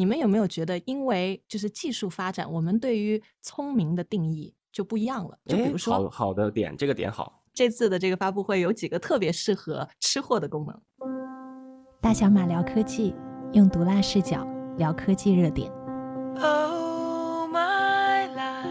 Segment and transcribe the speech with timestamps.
[0.00, 5.36] 你们有没有觉得，因为就是技术发展，我们对于聪明的定义就不一样了？
[5.44, 7.42] 就比如说，好好的点，这个点好。
[7.52, 10.80] 这次的这个发布会有几个特别适合吃货的功能。
[12.00, 13.12] 大小马聊科技，
[13.52, 15.68] 用毒辣视角聊科技热点。
[16.36, 18.68] 哦，my life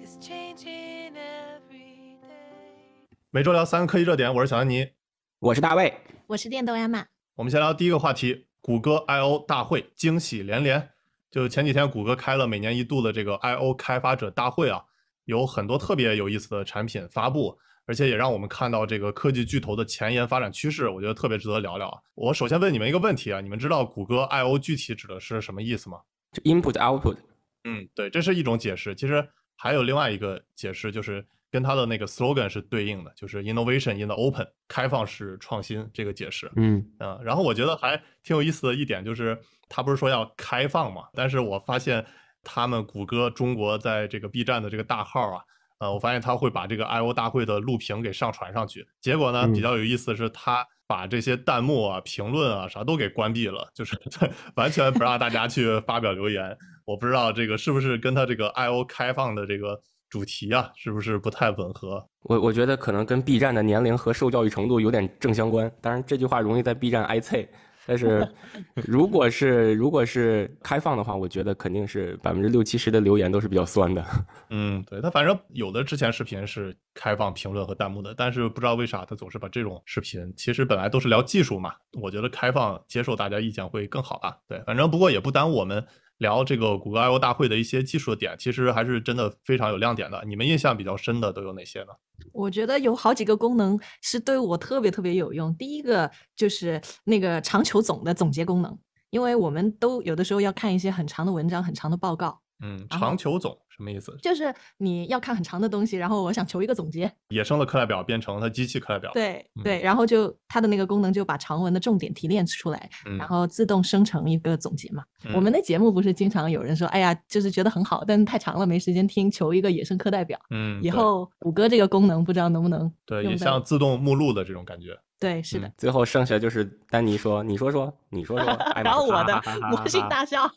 [0.00, 4.92] is changing every day 每周聊三个科技热点，我是小安妮，
[5.40, 5.92] 我是大卫，
[6.28, 7.04] 我是电动亚马。
[7.34, 10.90] 我们先聊第一个话题：谷歌 I/O 大会惊喜连连。
[11.30, 14.82] 就前几天，谷歌开了每年一度的这个 I/O 开发者大会啊，
[15.24, 21.98] 有很多特别有意思的产品发布，而且也让我们看到这个科技巨头的前沿发展趋势，我觉得特别值得聊聊啊。
[22.14, 26.00] 我首先问你们一个问题啊，你们知道谷歌 I/O 具体指的是什么意思吗
[26.32, 27.18] 就？Input Output。
[27.64, 28.94] 嗯，对，这是一种解释。
[28.94, 31.24] 其实还有另外一个解释，就是。
[31.50, 36.50] 跟它的那个 slogan 是对应的，就是 innovation in the open，开放式创新这个解释。
[36.54, 39.36] 嗯啊，然后我觉得还挺有意思的一点就是，
[39.68, 42.06] 他不是说要开放嘛，但是我发现
[42.44, 45.42] 他们谷歌中国在这个 B 站的这个大号啊，
[45.80, 48.86] 呃，我发现他会把这个 I/O 大会的录屏给上传上去。
[49.00, 53.98] 结果呢，比较有意思的是，他把这些弹幕啊、评论啊啥都给关闭了，就是
[54.54, 56.56] 完全不让大家去发表留言。
[56.84, 59.80] 我不知道这个是不是跟他这个 I/O 开放的这个。
[60.10, 62.04] 主题啊，是不是不太吻合？
[62.24, 65.70] 我我觉得可能跟 B 站的年龄和受教育程度有点正相关。
[65.80, 67.48] 当然，这句话容易在 B 站挨啐。
[67.86, 68.28] 但是，
[68.86, 74.04] 如果是如果是开放的话，我觉得肯定是百分之六七十的留言都是比较酸的。
[74.50, 84.36] 嗯，对，他反正有的之前视频是开放评论和弹幕的，但是不知道为啥他总是把这种视频，其实本来都是聊技术嘛，我觉得开放接受大家意见会更好吧。
[84.46, 85.84] 对，反正不过也不耽误我们。
[86.20, 90.22] 聊这个谷歌 I/O 大会的一些技术的点，其实还是真的非常有亮点的。
[90.26, 91.88] 你们印象比较深的都有哪些呢？
[92.32, 95.54] 我觉得有好几个功能是对我特别特别有用。
[95.56, 98.78] 第一个就是那个长球总的总结功能，
[99.08, 102.40] 因为我们都有的时候要看一些很长的文章、很长的报告。
[102.62, 103.56] 嗯，长求总。
[103.68, 104.14] 什么意思？
[104.20, 107.10] 就是你要看很长的东西，然后我想求一个总结。
[107.30, 109.10] 野生的课代表变成它机器课代表。
[109.14, 115.02] 对对，然后就它的那个功能就把长文的重点提炼出来，然后自动生成一个总结嘛。
[115.34, 120.38] 我们的节目不是经常有人说，哎呀，就是觉得很好，但是太长了没时间听，求一个野生课代表。
[120.50, 124.98] 嗯，以后谷歌这个功能不知道能不能对，也像自动目录的这种感觉。
[125.20, 125.70] 对，是的。
[125.76, 128.46] 最后剩下就是丹尼说：“你说说，你说说。
[128.82, 130.50] ”然后我的魔性大笑。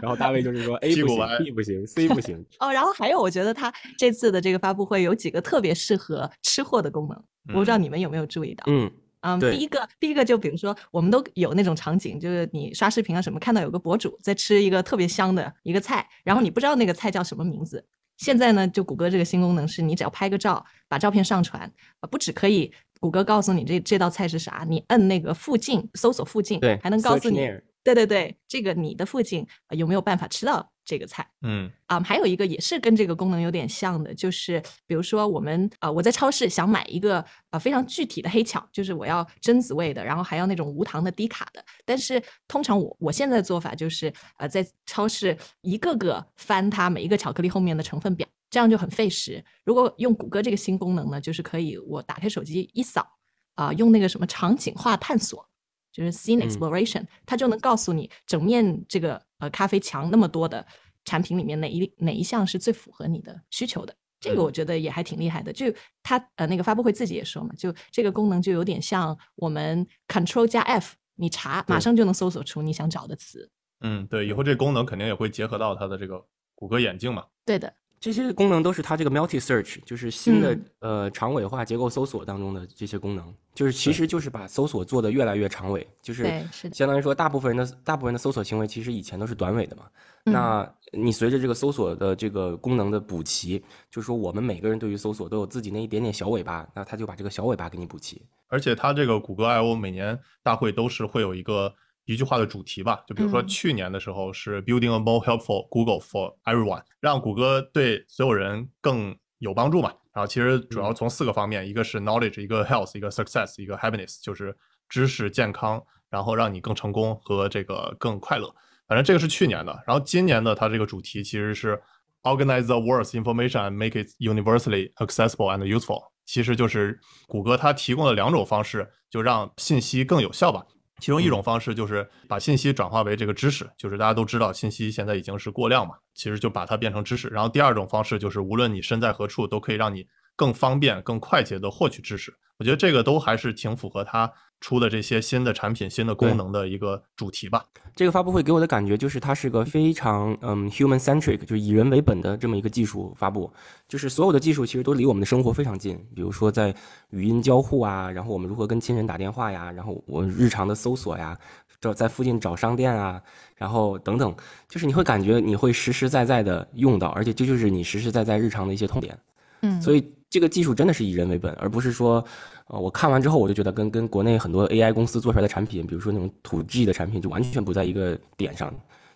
[0.00, 8.62] 然后大卫就是说：“A 不行，B 不行，C 不行。”哦，然后还有，我觉得他这次的这个发布会有几个特别适合吃货的功能，我不知道你们有没有注意到。
[8.68, 8.88] 嗯
[9.22, 17.84] 嗯，第一个，第一个就比如说，我们都有那种场景，就是你刷视频啊什么，看到有个博主在吃一个特别香的一个菜，然后你不知道那个菜叫什么名字。
[18.16, 21.62] 现在呢，就谷歌这个新功能是，你只要拍个照，把照片上传，
[22.00, 22.72] 啊，不只可以。
[23.00, 27.36] 谷歌告诉你这这道菜是啥，你摁那个附近搜索附近，对，还能告诉你，
[27.82, 31.26] 对对对，这个你的附近有没有办法吃到这个菜？
[31.40, 48.28] 嗯啊，还有一个也是跟这个功能有点像的，就是比如说我们啊，我在超市想买一个啊非常具体的黑巧，就是我要榛子味的，然后还要那种无糖的低卡的，但是通常我我现在的做法就是呃在超市一个个翻它每一个巧克力后面的成分表。
[48.50, 49.42] 这样就很费时。
[49.64, 53.06] 如果用谷歌这个新功能呢，就是可以我打开手机一扫，
[53.54, 55.48] 啊，用那个什么场景化探索，
[55.92, 60.66] 就是 Scene Exploration，它就能告诉你整面这个呃咖啡墙那么多的
[61.04, 63.94] 产品里面哪一哪一项是最符合你的需求的。
[64.18, 65.50] 这个我觉得也还挺厉害的。
[65.50, 65.72] 就
[66.02, 73.50] 它呃那个发布会自己也说嘛，就这个功能就有点像我们 Control 加 F，你查马上就能搜索出你想找的词。
[73.80, 76.22] 嗯，对，以后这功能肯定也会结合到它的这个
[76.54, 77.24] 谷歌眼镜嘛。
[77.46, 77.72] 对的。
[78.00, 86.24] 这些功能都是它这个 multi search，就是新的呃长尾化结构搜索当中的这些功能，就是其实就是把搜索做的越来越长尾，就是
[86.72, 89.82] 相当于说大部分人的大部分的搜索行为其实以前都是短尾的嘛。
[90.24, 98.22] 那你随着这个搜索的这个功能的补齐，就是说我们每个人对于搜索都有自己那一点点小尾巴，那它就把这个小尾巴给你补齐。
[98.48, 101.74] 而且它这个谷歌 I/O 每年大会都是会有一个。
[102.12, 109.92] 一句话的主题吧，就比如说去年的时候是 Building a more helpful Google for everyone，让谷歌对所有人更有帮助嘛。
[110.12, 114.56] 然后其实主要从四个方面，一个是 knowledge，一个 health，一个 success，一个 happiness，就是
[114.88, 118.52] 知识、健康，然后让你更成功和这个更快乐。
[118.88, 119.72] 反正这个是去年的。
[119.86, 121.80] 然后今年的它这个主题其实是
[122.24, 126.98] organize the world's information and make it universally accessible and useful，其实就是
[127.28, 130.66] 谷歌它提供了两种方式，就让信息更有效吧。
[131.00, 137.28] 其中一种方式就是把信息转化为这个知识，就是大家都知道信息现在已经是过量嘛，其实就把它变成知识。
[137.28, 140.06] 然后第二种方式就是无论你身在何处，都可以让你
[140.36, 142.32] 更方便、更快捷的获取知识。
[142.58, 144.30] 我觉得这个都还是挺符合它
[144.60, 147.64] 出的这些新的产品、新的功能的一个主题吧。
[147.96, 153.50] 这个发布会给我的感觉就是它是个非常嗯 human centric，就是以人为本的这么一个技术发布。
[153.88, 156.74] 就是所有的技术其实都离我们的生活非常近，比如说在
[157.10, 161.36] 语音交互啊，然后我们如何跟亲人打电话呀，然后我日常的搜索呀，
[161.80, 163.20] 找在附近找商店啊，
[163.56, 164.34] 然后等等，
[164.68, 169.18] 就是你会感觉你会实实在在的用到，而且这就是你实实在在日常的一些痛点。
[169.62, 172.24] 嗯，所以这个技术真的是以人为本，而不是说。
[172.72, 178.72] 呃，我看完之后，我就觉得跟跟国内很多 AI 公司做出来的产品，比如说那种土 G 的产品，就完全不在一个点上。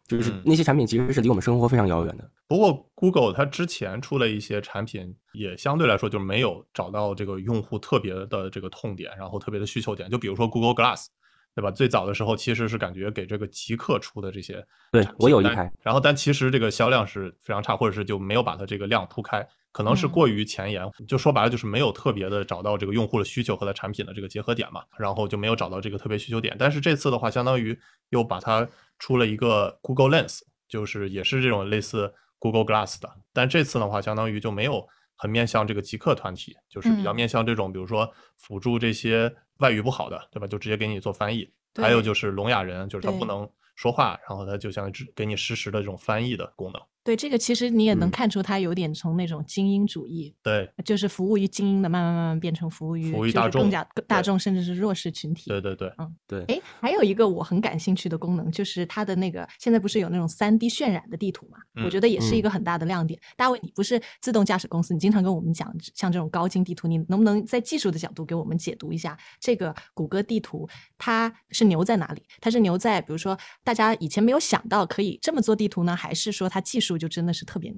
[0.09, 2.29] 就是那些产品其实是离我们生活非常遥远的。
[2.49, 10.11] 不过，Google 它之前出了一些产品，也相对来说就没有找到这个用户特别的这个痛点，然后特别的需求点。
[10.11, 11.07] 就比如说 Google Glass，
[11.55, 11.71] 对吧？
[11.71, 19.47] 最早的时候其实是感觉给这个极客出的这些，对我有一台，然后但其实这个销量是非常差，或者是就没有把它这个量铺开。
[19.71, 26.55] 可能是过于前沿，就说白了就是没有特别的找到这个用户的需求和它产品的这个结合点嘛，然后就没有找到这个特别需求点。
[26.57, 27.77] 但是这次的话，相当于
[28.11, 28.69] 又把它
[29.01, 34.87] 出了一个 Google Lens，就是也是这种类似 Google Glass 的，但这次的话，相当于就没有
[35.17, 40.47] 很面向这个极客团体，就是比较面向这种，比如说辅助这些外语不好的，对吧？
[40.47, 41.51] 就直接给你做翻译。
[41.77, 46.81] 还有就是聋哑人，就是他不能说话，然后他就像给你实时的这种翻译的功能。
[47.05, 55.51] 对这个，其实你也能看出，它有点从那种精英主义，对，就是服务于精英的，慢慢慢慢变成服务于服务于大众，更加大众，甚至是弱势群体。
[55.51, 56.45] 对对对，嗯对。
[56.45, 61.59] 哎，还有一个我很感兴趣的功能，就是它的那个现在不是有那种三 D 渲染的地图嘛？
[61.85, 63.21] 我觉得也是一个很大的亮点。
[63.37, 70.67] 大卫，你不是自动驾驶公司，你经常跟我们讲像这种高精地图，你能不能在技术的角度给我们解读一下这个谷歌地图
[70.97, 72.23] 它是牛在哪里？
[72.41, 77.75] 它是牛在比如说大家以前没有想到可以这么做地图呢，还是说它技术就真的是特别？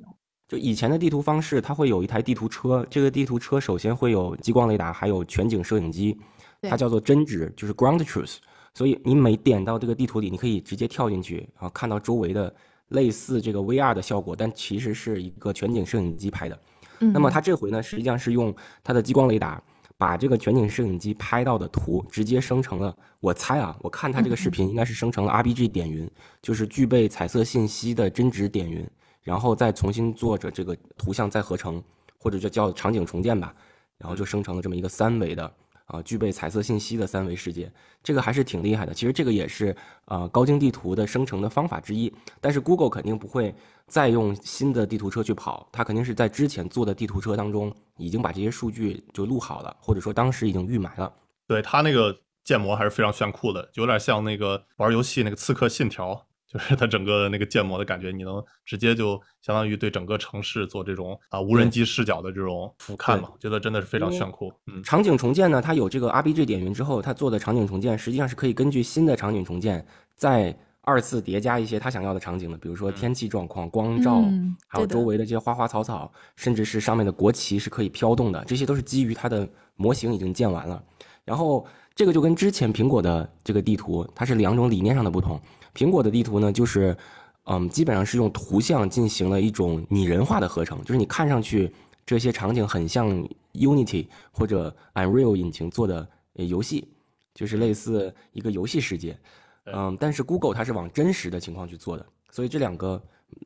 [0.48, 6.16] 就以前的地图方式，它会有一台地图车，这个地图车首先会有激光雷达，还有全景摄影机，
[6.62, 8.36] 它叫做真值，就是 ground truth。
[8.72, 12.54] 所以你每点到这个地图里，你可以直接跳进去，然后看到周围的
[12.90, 16.56] 类似这个 VR 的效果，但其实是一个全景摄影机拍的。
[16.98, 18.54] 那么它这回呢，实际上是用
[18.84, 19.60] 它的激光雷达
[19.98, 22.96] 把这个全景摄影机拍到的图直接生成了。
[23.18, 26.08] 我猜啊，我看它这个视频应该是生成了 RBG 点云，
[26.40, 28.88] 就是具备彩色信息的真值点云。
[29.26, 31.82] 然后再重新做着这个图像再合成，
[32.16, 33.52] 或者就叫场景重建吧，
[33.98, 35.52] 然后就生成了这么一个三维的
[35.86, 37.68] 啊，具备彩色信息的三维世界，
[38.04, 38.94] 这个还是挺厉害的。
[38.94, 42.12] 其实这个也是呃高精地图的生成的方法之一。
[42.40, 43.52] 但是 Google 肯定不会
[43.88, 51.12] 再用新的地图车去跑，它肯定是在之前做的地图车当中已经把这些数据就录好了，或者说当时已经预埋了。
[51.48, 56.24] 对它那个建模还是非常炫酷的，有点像那个玩游戏那个刺客信条。
[56.56, 63.30] 就是它整个那个建模的感觉，你能直接就相当于对整个城市做这种啊无人机视角的这种俯瞰嘛？
[63.38, 64.52] 觉得真的是非常炫酷。
[64.66, 74.22] 嗯，场景重建呢，它有这个 RBG 点云之后，它做的场景重建实际上是可以根据新的场景重建再二次叠加一些他想要的场景的，比如说天气状况、光照，
[74.68, 80.80] 还有周围的这些花花草草，甚至是上面的国旗是可以飘动的，这些都是基于它的模型已经建完了。
[81.24, 81.66] 然后
[81.96, 85.40] 这个就跟之前苹果的这个地图，它是两种理念上的不同。
[85.76, 86.96] 苹果的地图呢，就是，
[87.44, 91.70] 嗯，基本上是用图像进行了一种拟人化的合成，就是你看上去
[92.06, 93.06] 这些场景很像
[93.52, 96.88] Unity 或者 Unreal 引擎做的游戏，
[97.34, 99.18] 就是类似一个游戏世界，
[99.64, 103.02] 嗯，但是 Google 它是往真实的情况去做的，所以这两个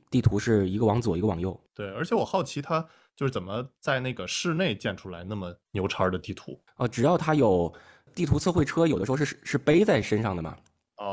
[0.09, 1.61] 地图是一个往左一个往右。
[1.75, 6.57] 对，而且我好奇它就是怎么在那个室内建出来那么牛叉的地图？
[6.77, 7.75] 哦，只要它有
[8.15, 10.57] 地图测绘车，有的时候是是背在身上的嘛。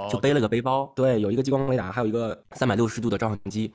[0.10, 3.72] 就背了个背包，对，有一个激光雷达，还有一个三百六十度的照相机，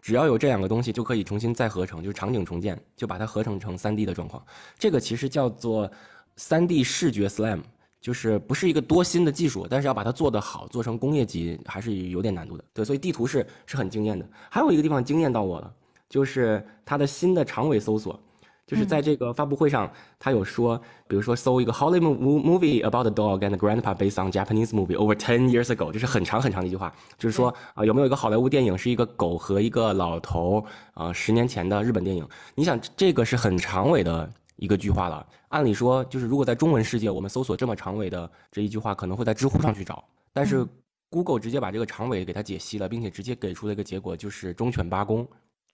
[0.00, 4.40] 只要有这两个东西，就可以重新再合成，就是场景重建，就把它合成成三 D 的状况。
[4.78, 5.90] 这个其实叫做
[6.36, 7.62] 三 D 视觉 SLAM，
[8.00, 12.64] 就是不是一个多新的技术，但是要把它做得好，做成工业级还是有点难度的。
[12.72, 14.28] 对，所以地图是是很惊艳的。
[14.48, 15.74] 还有一个地方惊艳到我了，
[16.08, 18.20] 就是它的新的长尾搜索。
[18.66, 26.92] 就是在这个发布会上，他有说，比如说搜一个 Hollywood movie about a dog and grandpa based on Japanese movie over ten years ago，就是很长很长的一句话。
[27.16, 32.28] 就是说啊，有没有一个好莱坞电影是一个狗和一个老头啊，十年前的日本电影？
[32.56, 35.24] 你想，这个是很长尾的一个句话了。
[35.50, 40.66] 按理说，就是如果在中文世界，我们搜索这么长尾的这一句话，可能会在知乎上去找，但是
[41.08, 45.24] Google 直接把这个长尾给它解析了，并且直接给出了一个结果，就是忠犬八公。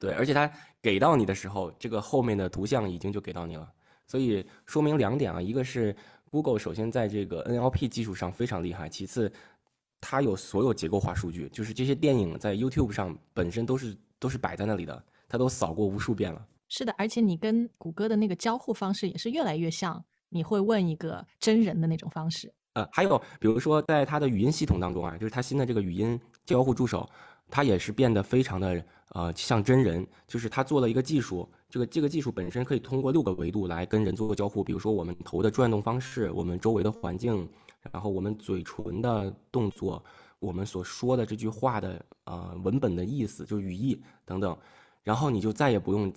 [0.03, 0.51] 对，而且它
[0.83, 3.73] 给到你的时候，这个后面的图像已经就给到你了，
[4.09, 5.95] 所以说明两点啊，一个是
[6.29, 9.33] Google 首先在这个 NLP 技术上非常厉害，其次
[10.01, 16.45] 它有所有结构化数据，就是这些电影在 YouTube 上本身都是都是摆在那里的，它都扫过无数遍了。
[16.69, 22.53] 是的，而且你跟谷歌的那个交互方式也是越来越像，你会问一个真人的那种方式。
[22.73, 27.07] 呃，还有比如说在它的语音系统当中啊，就是它新的这个语音交互助手，
[27.53, 37.47] 它也是变得非常的呃像真人，就是他做了一个技术，这个这个技术本身可以通过六个维度来跟人做交互，比如说我们头的转动方式，我们周围的环境，
[37.91, 40.03] 然后我们嘴唇的动作，
[40.39, 44.57] 我们所说的这句话的呃文本的意思，就语义等等，
[45.03, 46.11] 然后你就再也不用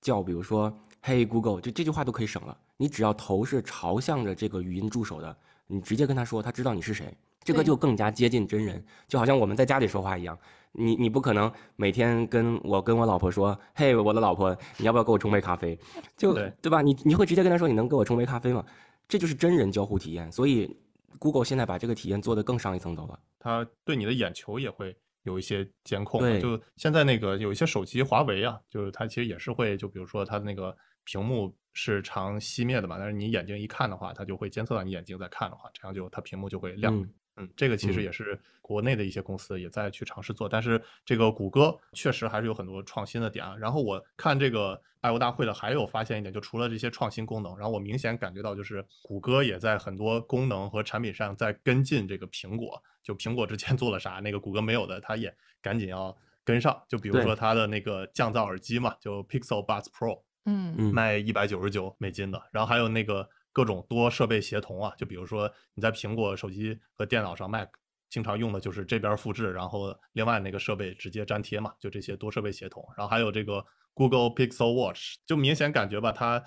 [0.00, 0.76] 叫，比如说。
[1.02, 2.54] 嘿，Google，就这句话都可以省了。
[2.76, 5.34] 你只要头是朝向着这个语音助手的，
[5.66, 8.84] 你直接跟他说，他知道你是谁，这个就更加接近真人。
[9.08, 10.38] 就好像我们在家里说话一样，
[10.72, 15.78] 你你不可能每天跟我跟我老婆说，嘿，我的老婆，你要不要给我冲杯咖啡？
[16.16, 16.82] 就对吧？
[16.82, 18.64] 你你会直接跟她说，你能给我冲杯咖啡吗？
[19.08, 20.30] 这就是真人交互体验。
[20.30, 20.76] 所以
[21.18, 23.18] ，Google 现在把这个体验做得更上一层楼了。
[23.38, 24.96] 它对你的眼球也会。
[25.24, 30.74] 有一些监控，对就现在那个有一些手机，华为啊，就是它其实也是会，就比如说它那个
[31.04, 36.98] 屏幕是常熄灭的嘛，但是你眼睛一看的话，它就会监测到你眼睛在看的话，这样就它屏幕就会亮。
[36.98, 37.06] 嗯，
[37.56, 43.56] 这个其实也是国内的一些公司也在去尝试做，但是这个谷歌确实还是有很多创新的点啊。
[43.56, 52.82] 然后我看这个 I/O 大会的，还有发现一点，就除了这些创新功能，然后我明显感觉到就是谷歌也在很多功能和产品上在跟进这个苹果。
[53.02, 56.82] 就苹果之前做了啥，那个谷歌没有的，它也赶紧要跟上。
[56.88, 62.40] 就比如说它的那个降噪耳机嘛，就 Pixel Buds Pro，嗯，卖一百九十九美金的。
[62.52, 63.28] 然后还有那个。
[63.52, 67.68] 各种多设备协同啊，就比如说你在苹果手机和电脑上 Mac
[68.08, 72.84] 经常用的就是这边复制，然后另外那个设备直接粘贴嘛，就这些多设备协同。
[72.96, 73.64] 然后还有这个
[73.94, 76.42] Google Pixel Watch，就明显感觉吧，它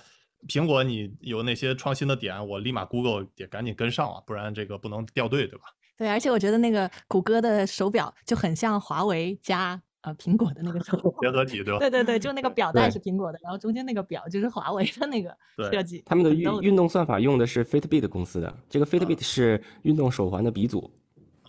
[0.48, 5.65] 苹果你有那些创新的点，我立马 Google 也赶紧跟上啊，不然这个不能掉队，对吧？
[5.95, 9.81] 对，而且我觉得那个谷歌的手表就很像华为加。
[10.03, 11.79] 呃，苹果的那个手 结合体对吧？
[11.79, 15.36] 对对对，就那个表带是苹果的，然后中间那个表就是华为的那个
[15.72, 16.03] 设计。
[16.05, 20.91] 他们的运运动算法用的是 Fitbit 公司的，这个 Fitbit 是运动手环的鼻祖。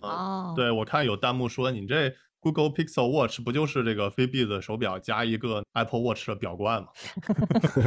[0.01, 6.87] 哦，对我看有弹幕说你这 Google Pixel Watch 不就是这个 Fitbit 手表加一个 Apple Watch 的表冠吗？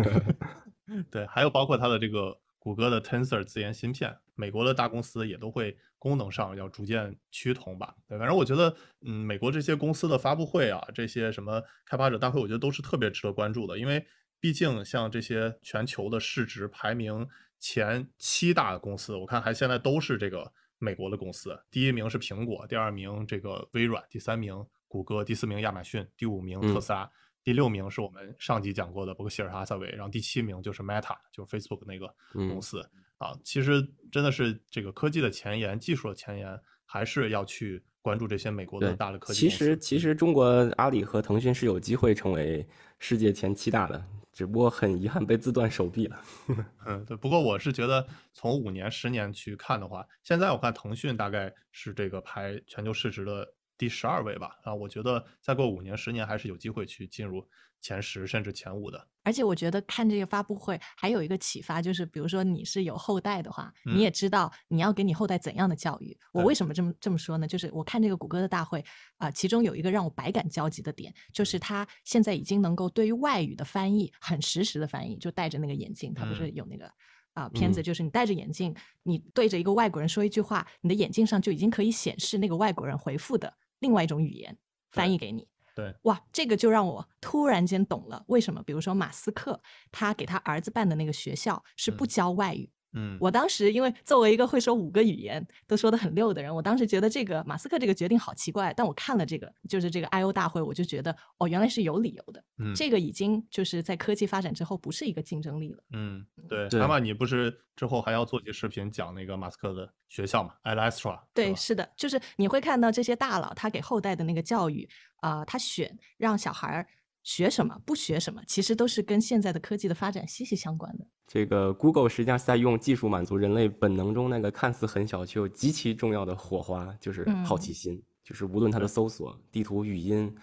[1.10, 2.36] 对，还有包括它的这个。
[2.60, 7.92] 谷歌的 Tensor 自研芯片，美国的大公司也都会功能上要逐渐趋同吧。
[8.08, 8.72] 对，反正我觉得，
[9.04, 13.76] 嗯，美国这些公司的发布会啊，这些什么开发者大会，我觉得都是特别值得关注的。
[13.76, 14.06] 因为
[14.38, 17.26] 毕竟像这些全球的市值排名
[17.58, 21.60] 前七大的公司，我看还现在都是这个美国的公司。
[21.68, 27.10] 第一名是苹果，第二名这个微软，第三名谷歌，第四名亚马逊，第五名特斯拉。
[27.42, 32.86] 第六名是我们上集讲过的伯克希尔哈撒韦，然后第七名就是 Meta，就是 Facebook 那个公司
[33.18, 33.38] 啊。
[33.44, 39.40] 其实真的是这个科技的前沿、技术的前沿，还是要去关注这些美国的大的科技。
[39.40, 40.44] 其实，其实中国
[40.76, 42.66] 阿里和腾讯是有机会成为
[42.98, 46.22] 世界前七大的，只不过很遗憾被自断手臂了。
[46.86, 47.16] 嗯，对。
[47.16, 53.54] 不过我是觉得，从五年、十年去看的话，现在我看腾讯大概是这个排全球市值的。
[53.78, 57.48] 第十二位吧，啊，我觉得再过五年、十年还是有机会去进入
[57.80, 59.08] 前十甚至前五的。
[59.22, 66.18] 而且我觉得看这个发布会还有一个启发，就是比如说你是有后代的话，你也知道你要给你后代怎样的教育。
[66.32, 67.46] 我为什么这么这么说呢？
[67.46, 68.84] 就是我看这个谷歌的大会
[69.18, 76.90] 啊，其中有一个让我百感交集的点，就是他现在已经能够对于外语的翻译很实时的翻译，就戴着那个眼镜，他不是有那个
[77.34, 83.54] 啊片子，就是你戴着眼镜，你对着一个外国人说一句话，你的眼镜上就已经可以显示那个外国人回复的。
[83.80, 84.56] 另外一种语言
[84.90, 89.60] 翻译给你，对，哇，这个就让我突然间懂了为什么，比如说马斯克
[89.92, 92.70] 他给他儿子办的那个学校是不教外语。
[92.92, 98.72] 嗯，我当时因为作为一个会说五个语言都说的很溜的人，我当时觉得这个马斯克这个决定好奇怪。
[98.74, 102.42] 但我看了这个，就是这个 I O 大会，我就觉得哦，原来是有理由的。
[102.58, 105.82] 嗯，这个已经就是在科技发展之后不是一个竞争力了。
[105.92, 106.68] 嗯，对。
[106.78, 116.86] 妈妈，你不是之后还要做期视频讲那个马斯克的学校嘛 a l a s t r a 对，是的，就是你会看到这些大佬他给后代的那个教育啊，他选让小孩儿。
[117.28, 121.06] 学什么不学什么，其实都是跟现在的科技的发展息息相关的。
[121.26, 128.02] 这个 Google 实际上是在用技术满足人类本能中那个看似很小却又极其重要的火花，就是好奇心。
[128.24, 130.34] 就是无论它的搜索、地图、语音，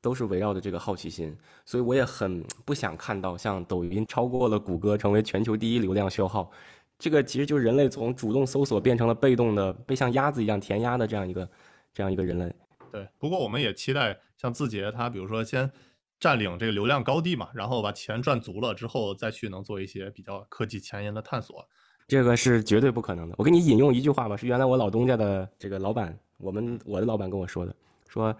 [0.00, 1.36] 都是围绕着这个好奇心。
[1.66, 6.48] 所以我也很不想看到像抖音超过了谷歌，成为全球第一流量消耗。
[7.00, 11.50] 这个其实就是人类从主动搜索变成了被动的，被像鸭子一样填鸭的这样一个
[11.92, 12.54] 这样一个人类。
[12.92, 15.68] 对，不过我们也期待像字节，它比如说先。
[16.20, 21.66] 占领这个流量高地嘛，然后把钱赚足了之后，再去能做一些比较科技前沿的探索，
[22.06, 23.34] 这个是绝对不可能的。
[23.38, 27.74] 我给你引用一句话吧，是原来我老东家的这个老板，我们我的老板跟我说的，
[28.08, 28.34] 说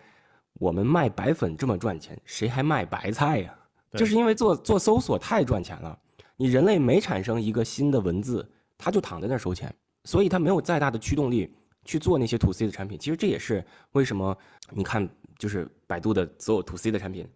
[0.54, 3.58] 我们卖白粉这么赚钱，谁还卖白菜呀？
[3.92, 5.98] 就是因为做做搜索太赚钱了，
[6.36, 9.74] 你人类每产生一个新的文字，他就躺在那儿收钱。
[10.04, 11.54] 所以它没有再大的驱动力
[11.84, 12.98] 去做那些 to C 的产品。
[12.98, 14.34] 其实这也是为什么
[14.70, 15.06] 你看，
[15.38, 17.28] 就是百度的所有 to C 的产品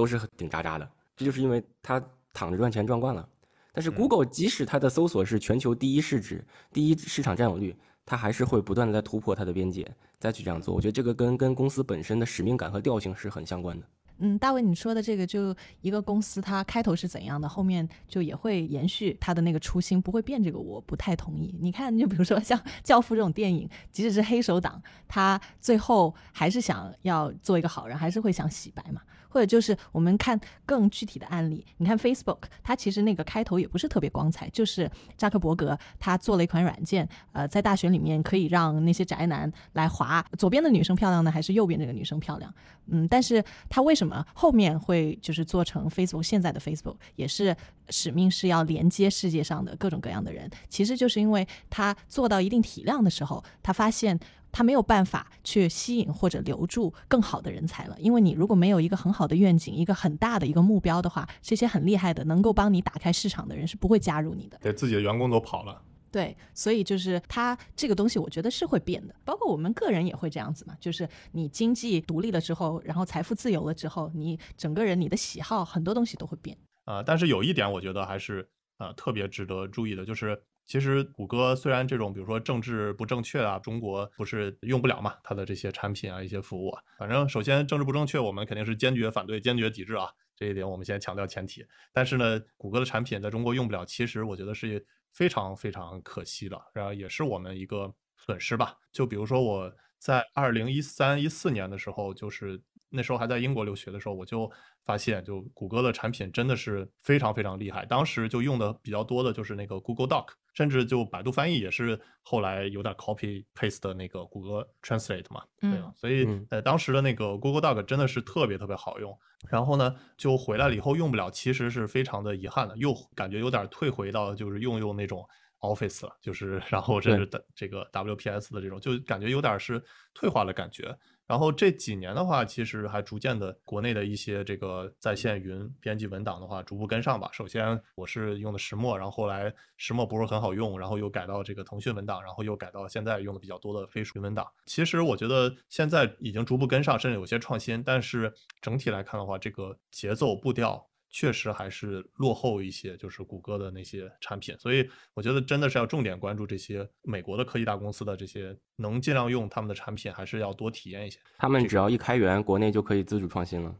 [0.00, 2.02] 都是顶渣渣的，这就是因为它
[2.32, 3.28] 躺着赚钱赚惯了。
[3.70, 6.42] 但是 Google 即使它的搜索是全球第一市值、
[6.72, 7.76] 第一市场占有率，
[8.06, 9.86] 它还是会不断的在突破它的边界，
[10.18, 10.74] 再去这样做。
[10.74, 13.86] 我觉得这个跟跟公司本身的使命感和调性是很相关的。
[14.22, 20.42] 嗯，大卫，你说的这个，就一个公司它开头是怎样的，后面就也会延续它的那个初心，不会变。
[20.42, 21.56] 这个我不太同意。
[21.60, 29.00] 你看，就比如说像《教父》这种电影，即使是黑手党，他最后还是想要做一个好人，还是会想洗白嘛。
[29.30, 42.52] 或者就是我们看更具体的案例，你看 Facebook，它其实那个开头也不是特别光彩，就是扎克伯格他做了一款软件，呃，在大学里面可以让那些宅男来滑，左边的女生漂亮呢，还是右边这个女生漂亮？
[42.86, 47.56] 嗯，但是他为什么后面会就是做成 Facebook 现在的 Facebook，也是
[47.88, 54.18] 使命是要连接世界上的各种各样的人，其实就是因为他做到一定体量的时候，他发现。
[54.52, 64.58] 他没有办法去吸引或者留住更好的人才了，因为你如果没有一个很好的愿景，一个很大的一个目标的话，这些很厉害的能够帮你打开市场的人是不会加入你的。
[64.60, 65.82] 对，自己的员工都跑了。
[66.12, 69.14] 对，所以就是他这个东西，我觉得是会变的。
[69.24, 76.56] 包括我们个人也会这样子嘛，就是你经济独立了之后，然后财富自由了之后，你整个人你的喜好很多东西都会变。
[76.86, 80.42] 呃，但是有一点我觉得还是呃特别值得注意的，就是。
[80.70, 91.66] 其实谷歌虽然这种，比如说政治不正确啊，中国不是用不了嘛，它的这些产品啊，一些服务啊，反正首先政治不正确，我们肯定是坚决反对、坚决抵制啊，这一点我们先强调前提。
[91.92, 98.76] 但是呢，谷歌的产品在中国用不了，其实我觉得是非常非常可惜的，然后也是我们一个损失吧。
[98.92, 104.50] 就比如说我在二零一三一四年的时候，就是那时候还在英国留学的时候，我就。
[104.82, 115.92] 发现就谷歌的产品真的是非常非常厉害，当时就用的比较多的就是那个 Google Doc，甚至就百度翻译也是后来有点 copy paste 的那个谷歌 Translate 嘛，对吧？
[115.94, 119.16] 所以呃当时的那个 Google Doc 真的是特别特别好用。
[119.48, 125.24] 然后呢就回来了以后用不了，其实是非常的遗憾的，又感觉有点退回到就是用用那种
[125.60, 129.82] Office 了，就是然后这是的这个 WPS 的这种，就感觉有点是
[130.14, 130.96] 退化的感觉。
[131.26, 137.30] 然后这几年的话，其实还逐渐的，国内的一些这个在线云编辑文档的话，逐步跟上吧。
[137.32, 144.44] 首先我是用的石墨，然后后来石墨不是很好用，然后又改到这个腾讯文档，然后又改到现在用的比较多的飞书云文档。
[144.66, 147.80] 其实我觉得现在已经逐步跟上，甚至有些创新。
[147.80, 150.84] 但是整体来看的话，这个节奏步调。
[151.10, 161.18] 确实还是落后一些，就是谷歌的那些产品，所以我觉得真的是要重点关注这些美国的科技大公司的这些，能尽量用他们的产品，还是要多体验一些。
[161.36, 163.74] 他们只要一开源，国内就可以自主创新了。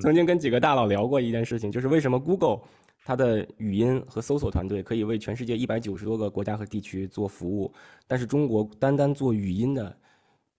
[0.00, 2.60] 曾经跟几个大佬聊过一件事情，就是为什么 Google
[3.04, 7.72] 它的语音和搜索团队可以为全世界一百九十多个国家和地区做服务，
[8.06, 9.90] 但是中国单单做语音的，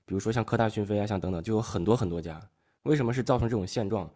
[0.05, 2.41] 比如说像科大讯飞啊，像等等，就有很多很多家。
[2.83, 4.09] 为什么是造成这种现状？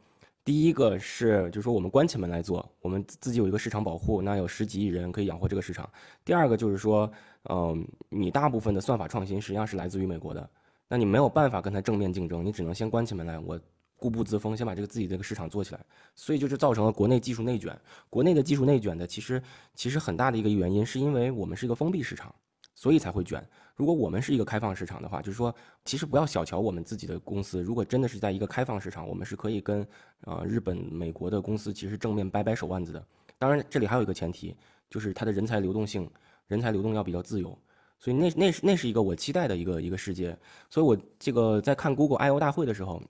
[0.48, 5.90] 第一个是，就是说我们关起门来做，我们自己有一个市场保护，那有十几亿人可以养活这个市场。
[6.24, 7.12] 第二个就是说，
[7.50, 10.50] 嗯，你大部分的算法创新实际上是来自于美国的，
[10.88, 13.60] 那你没有办法跟他正面竞争，你只能先关起门来，我
[13.98, 15.86] 固步自封，先把这个自己这个市场做起来。
[16.16, 17.78] 所以就是造成了国内技术内卷。
[18.10, 19.44] 国内的技术内卷的，其实
[19.76, 22.34] 其实很大的一个原因，是因为我们是一个封闭市场。
[22.78, 23.44] 所以才会卷。
[23.76, 27.60] 如果我们是一个开放市场的话，就是说，其实不要小瞧我们自己的公司。
[27.60, 29.86] 如果真的是在一个开放市场，我们是可以跟
[30.26, 33.04] 呃日本、美国的公司其实正面掰掰手腕子的。
[33.40, 34.56] 当然，这里还有一个前提，
[34.92, 36.08] 就是它的人才流动性，
[36.46, 37.58] 人才流动要比较自由。
[37.98, 40.38] 所以那那是那是一个我期待的一个一个世界。
[40.70, 43.02] 所以我这个在看 Google I/O 大会的时候，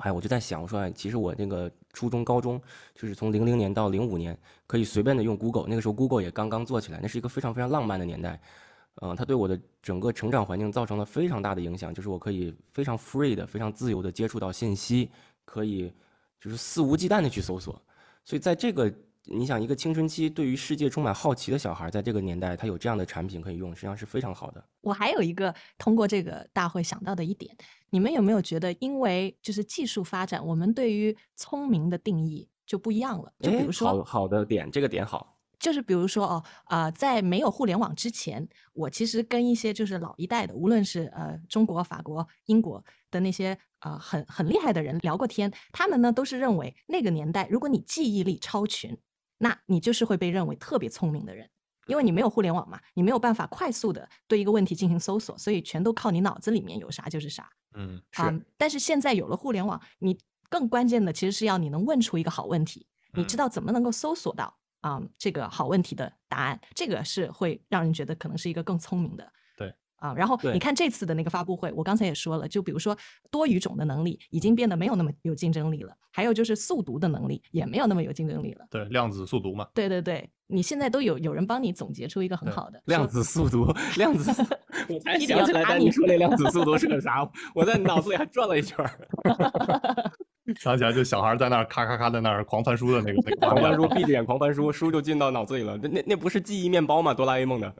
[0.00, 2.60] 哎，我就在想，我说，哎，其实我那个初中、高中，
[2.94, 5.64] 就是从零零年到零五年，可以随便的用 Google。
[5.66, 8.38] 那个时候 Google 也刚刚做起来，那是一个非常非常浪漫的年代。
[9.00, 15.10] 嗯，它对我的整个成长环境造成了非常大的影响，就是我可以非常 free 的、非常自由的接触到信息，
[15.44, 15.92] 可以
[16.40, 17.80] 就是肆无忌惮的去搜索。
[18.24, 18.92] 所以在这个，
[19.24, 24.64] 你想一个青春期对于世界充满好奇的小孩，在这个年代他有这样的产品可以用，实际上是非常好的。
[24.80, 27.56] 我还有一个通过这个大会想到的一点，
[27.90, 33.32] 你们有没有觉得，因为就是技术发展，我们对于聪明的定义就不一样了？
[33.40, 35.37] 就比如说，好好的点，这个点好。
[35.58, 48.96] 就是比如说哦，呃，在没有互联网之前，我其实跟一些就是老一代的，无论是呃中国、法国、英国的那些呃很很厉害的人聊过天，他们呢都是认为那个年代，如果你记忆力超群，
[49.38, 51.48] 那你就是会被认为特别聪明的人，
[51.86, 57.50] 因为你没有互联网嘛，你没有办法快速的对一个问题进行搜索，所以全都靠你脑子里面有啥就是啥。
[57.74, 58.46] 嗯，是。
[58.56, 60.18] 但是现在有了互联网，你
[60.48, 64.56] 更关键的其实是要你能问出一个好问题，你知道怎么能够搜索到。
[64.80, 70.14] 啊，这个好问题的答案，这个是会让人觉得可能是一个更聪明的对啊。
[70.14, 72.96] 然后你看这次的那个发布会，我刚才也说了，就比如说
[73.30, 78.66] 多语种的能力已经变得没有那么有竞争力了，还有就是速读的能力也没有那么有竞争力了。
[78.70, 79.66] 对，量子速读嘛。
[79.74, 84.30] 对对对，你现在都有有人帮你总结出一个很好的量子速读，量子。
[84.88, 87.28] 我才想起来，你说那 量子速读是个啥？
[87.54, 88.90] 我在脑子里还转了一圈儿。
[90.56, 95.76] 想起来就小孩在那儿咔咔咔在那儿狂翻书的那个，狂翻书，闭着眼狂翻书，书就进到脑子里了。
[95.82, 97.12] 那那那不是记忆面包吗？
[97.12, 97.72] 哆啦 A 梦的。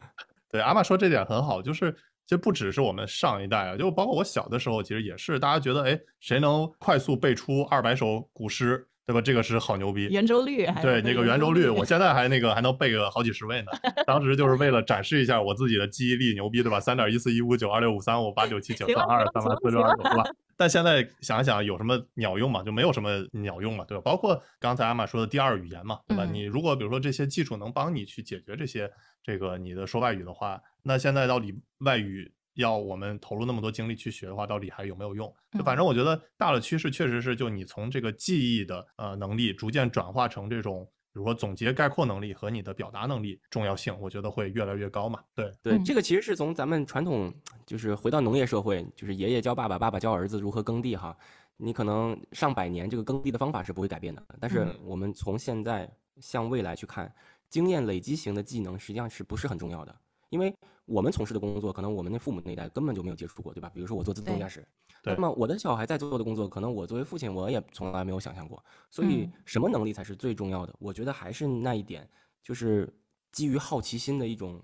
[0.51, 9.23] 对，阿玛说这点很好，就是其实不只是我们上一代啊，就包括我小的时候，其实也是大家觉得，哎，谁能快速背出二百首古诗，对吧？
[9.23, 10.07] 这个是好牛逼。
[10.09, 13.73] 圆周率，对那个圆周率，我现在还那个还能背个好几十位呢。
[14.07, 16.79] 当时就是为了展示一下我自己的记忆力牛逼，对吧？
[16.79, 20.25] 三点一四一五九二六五三五八九七九三二三八四六二九，是吧？
[20.59, 22.63] 但现在想一想有什么鸟用嘛？
[22.63, 24.03] 就没有什么鸟用嘛，对吧？
[24.05, 26.27] 包括刚才阿玛说的第二语言嘛，对吧？
[26.31, 28.91] 你如果比如说这些技术能帮你去解决这些
[29.23, 35.35] 这个你的说外语的话，那现在到底外语要我们投入那么多精力去学的话，到底还有没有用？
[35.51, 40.89] 就反正我觉得大的趋势确实是，就你从这个记忆的呃能力逐渐转化成这种。
[41.11, 45.19] 比如说总结概括能力和你的表达能力重要性，我觉得会越来越高嘛。
[45.35, 47.33] 对对，这个其实是从咱们传统，
[47.67, 51.17] 就是回到农业社会，就是爷爷教爸爸，爸爸教儿子如何耕地哈。
[51.57, 55.91] 你可能上百年这个耕地的方法是不会改变的，但是我们从现在
[56.21, 57.13] 向未来去看，
[57.49, 59.97] 经验累积型的技能实际上是不是很重要的？
[60.31, 63.71] 因为我们从事的工作，可能我们那父母那一代根本就没有接触过，对吧？
[63.75, 64.67] 比如说我做自动驾驶。
[65.05, 68.63] 那么我的小孩在做的工作，可能我作为父亲，我也从来没有想象过。
[68.91, 70.75] 所以，什么能力才是最重要的？
[70.79, 72.07] 我觉得还是那一点，
[72.43, 72.93] 就是
[73.33, 74.63] 基于好奇心的一种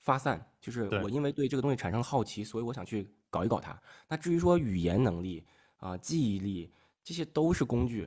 [0.00, 0.44] 发散。
[0.60, 3.80] 就是我因为对这个东西产生了好奇，所以我想去搞一搞它。
[4.08, 5.46] 那至于说语言能力
[5.78, 6.70] 啊、记忆力，
[7.02, 8.06] 这些都是工具，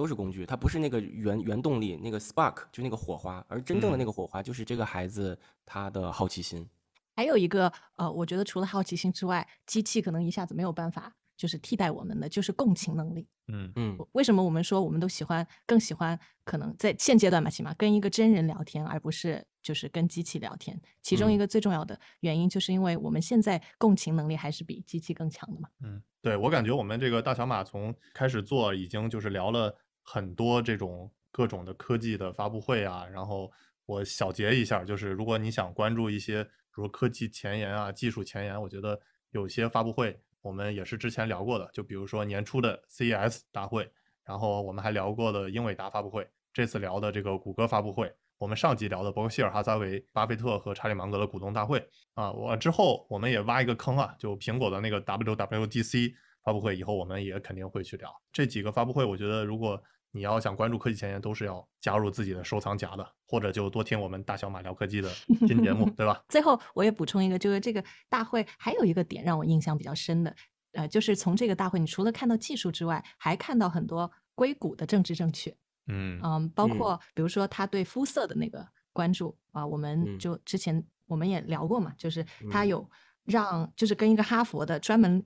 [0.00, 0.46] 都是工具。
[0.46, 6.66] 它不是那个原原动力，那个 spark 就那个火花，而真正的那个火花就是这个孩子他的好奇心。
[7.14, 13.26] 还有一个呃，我觉得除了好奇心之外，机器可能一下子没有办法就是替代我们的，就是共情能力。
[13.48, 13.98] 嗯嗯。
[14.12, 20.80] 为什么我们说我们都喜欢更喜欢可能在现阶段吧，起码跟一个真人聊天，而不是就是跟机器聊天？
[21.02, 25.68] 其中一个最重要的原因，就是因为我们现在共情能力还是比机器更强的嘛。
[25.82, 33.50] 嗯，对我感觉我们这个大小马从开始做已经就是聊了很多这种各种的科技的发布会啊，然后
[33.86, 36.46] 我小结一下，就是如果你想关注一些。
[36.72, 38.98] 比如科技前沿啊，技术前沿，我觉得
[39.32, 43.90] 有些发布会我们也是之前聊过的，就比如说年初的 CES 大会，
[44.22, 51.84] 然后我们还聊过的英伟达发布会，这次聊的这个谷歌发布会，我们上集聊的伯克希尔哈撒韦、巴菲特和查理芒格的股东大会
[52.14, 56.14] 啊，我之后我们也挖一个坑啊，就苹果的那个 WWDC
[56.50, 59.80] 发布会，以后我们也肯定会去聊这几个发布会，我觉得如果。
[60.12, 65.08] 你要想关注科技前沿，都是要加入自己的收藏夹的，或者就多听我们大小马聊科技的
[65.46, 66.20] 新节目， 对吧？
[66.28, 70.34] 最后我也补充一个，就是这个大会还有一个点让我印象比较深的，
[70.72, 75.56] 呃，就是从这个大会，你除了看到技术之外，还看到很多硅谷的政治正确。
[75.86, 82.84] 嗯嗯，包括比如说他对肤色的那个关注啊，我们就之前我们也聊过嘛，就是他有
[83.26, 85.24] 让，就是跟一个哈佛的专门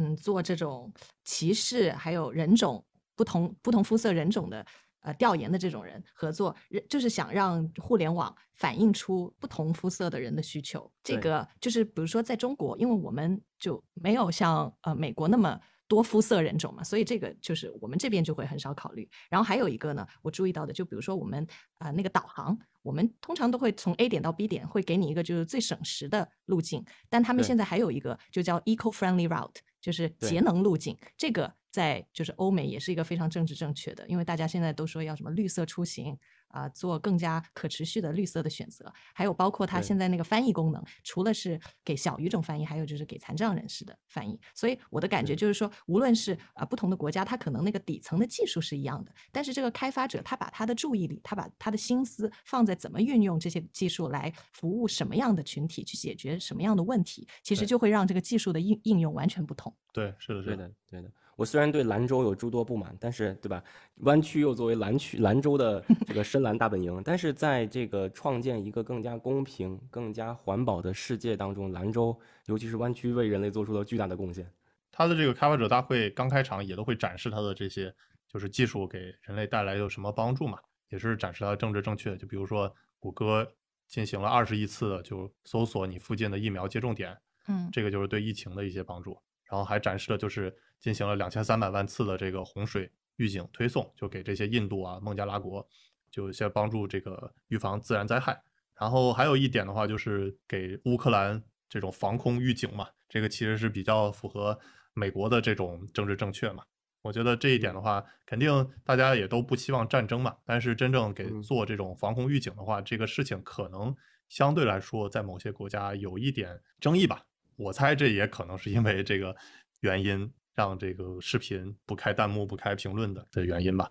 [0.00, 0.92] 嗯做这种
[1.24, 2.84] 歧视还有人种。
[3.16, 4.64] 不同不同肤色人种的
[5.02, 6.56] 呃调研的这种人合作，
[6.88, 10.90] 就是想让互联网反映出不同肤色的人的需求。
[11.02, 19.06] 这个就是比如说在中国，因为我们就没有像呃美国那么多肤色人种嘛，所以这个就是我们这边就会很少考虑。
[19.28, 26.82] 然后还有一个呢，我注意到的，就比如说我们啊那个导航，我们通常都会从 A 点到 B 点，会给你一个就是最省时的路径。
[27.10, 30.96] 但他们现在还有一个就叫 eco-friendly route，就是节能路径。
[31.16, 31.54] 这个。
[31.72, 36.18] 在就是欧美也是一个非常政治正确的，因为大家现在都说要什么绿色出行
[36.50, 44.38] 啊，做更加可持续的绿色的选择，还有包括它现在那个翻译功能，除了是给小语种翻译，还有就是给残障人士的翻译。
[44.54, 59.74] 所以我的感觉就是说，无论是啊不同的国家，它可能那个底层的技术是一样的，但是这个开发者他把他的注意力，他把他的心思放在怎么运用这些技术来服务什么样的群体，去解决什么样的问题，其实就会让这个技术的应应用完全不同。
[59.92, 61.12] 对，是的，对的，对的。
[61.40, 63.64] 我虽然对兰州有诸多不满，但是对吧？
[64.00, 74.52] 湾区又作为兰区兰州的 这个深蓝大本营，但是在这个创建一个更加公平、更加环保的世界当中，兰州尤其是湾区为人类做出了巨大的贡献。
[74.92, 77.90] 他的这个开发者大会刚开场也都会展示他的这些，
[78.28, 80.58] 就是技术给人类带来有什么帮助嘛？
[80.90, 82.14] 也是展示他的政治正确。
[82.18, 83.50] 就比如说，谷歌
[83.88, 87.16] 进行了二十亿次的就搜索你附近的疫苗接种点，
[87.48, 89.18] 嗯，这个就是对疫情的一些帮助。
[89.50, 90.54] 然后还展示了就是。
[90.80, 95.68] 进行了两千三百万次的这个洪水预警推送，就给这些印度啊、孟加拉国，
[96.10, 98.42] 就先帮助这个预防自然灾害。
[98.74, 104.58] 然后还有一点的话，就是给乌克兰这种防空预警嘛，这个其实是比较符合
[104.94, 106.64] 美国的这种政治正确嘛。
[107.02, 110.34] 我觉得这一点的话，肯定大家也都不希望战争嘛。
[110.46, 113.94] 但是真正给做这种防空预警的话，这个事情可能
[114.30, 117.22] 相对来说在某些国家有一点争议吧。
[117.62, 119.36] 我猜这也可能是因为这个
[119.80, 123.90] 原因，让这个视频不开弹幕、不开评论的的原因吧。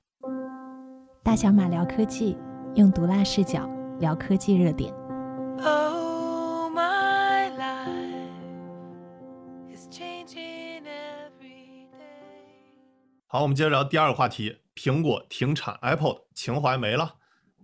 [1.23, 2.35] 大小马聊科技，
[2.73, 4.91] 用毒辣视角聊科技热点。
[13.27, 17.17] 好，我们接着聊第二个话题：苹果停产 iPod，情怀没了。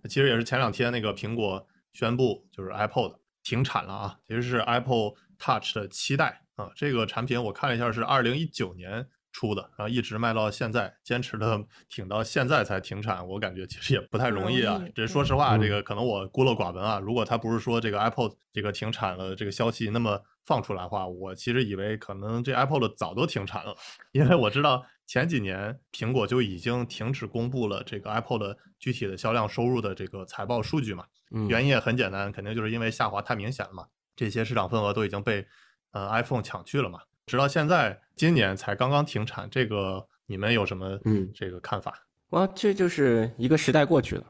[0.08, 4.20] 其实也是前两天那个苹果宣布，就是 iPod 停产了啊。
[4.24, 13.26] 其实是 Apple Touch 的七代啊，这个产品我看了一下是二零一九年出的，然后一直卖到现在，坚持的挺到现在才停产。
[13.26, 14.82] 我感觉其实也不太容易啊。
[14.94, 16.98] 这说实话，这个可能我孤陋寡闻啊。
[16.98, 23.76] 如果他不是说这个 iPod 这个停产了这个消息那么放出来的话，我其实以为可能这 iPod 早都停产了，
[24.12, 24.84] 因为我知道。
[25.08, 31.04] 前几年，苹果就已经停止公布了这个 Apple 的具体的销量收入的这个财报数据嘛？
[31.48, 33.86] 原因也很简单，肯定就是因为下滑太明显了嘛。
[34.16, 35.46] 这些市场份额都已经被
[35.92, 36.98] 呃 iPhone 抢去了嘛。
[37.26, 41.94] 直到现在，今年才刚刚停产，这个你们有什么嗯这个看法？
[42.30, 44.24] 哇，这就是一个时代过去了。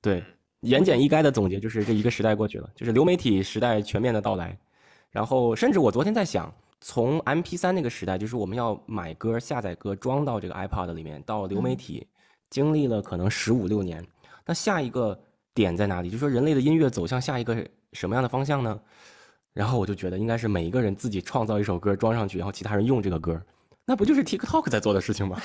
[0.00, 0.22] 对，
[0.60, 4.56] 言简意赅的总结就是这一个时代过去了，就是流媒体时代全面的到来。
[5.10, 6.54] 然后，甚至我昨天在想。
[6.82, 12.06] 从 M P 三那个时代，就是我们要买歌、下载歌、装到这个 iPod 里面，到流媒体，
[12.48, 14.02] 经历了可能十五六年。
[14.46, 15.22] 那下一个
[15.52, 16.08] 点在哪里？
[16.08, 18.80] 就说人类的音乐走向下一个什么样的方向呢？
[19.52, 23.40] 然后我就觉得应该是每一个人自己创造一首歌装上去，然后其他人用这个歌，
[23.84, 25.40] 那不就是 TikTok 在做的事情吗？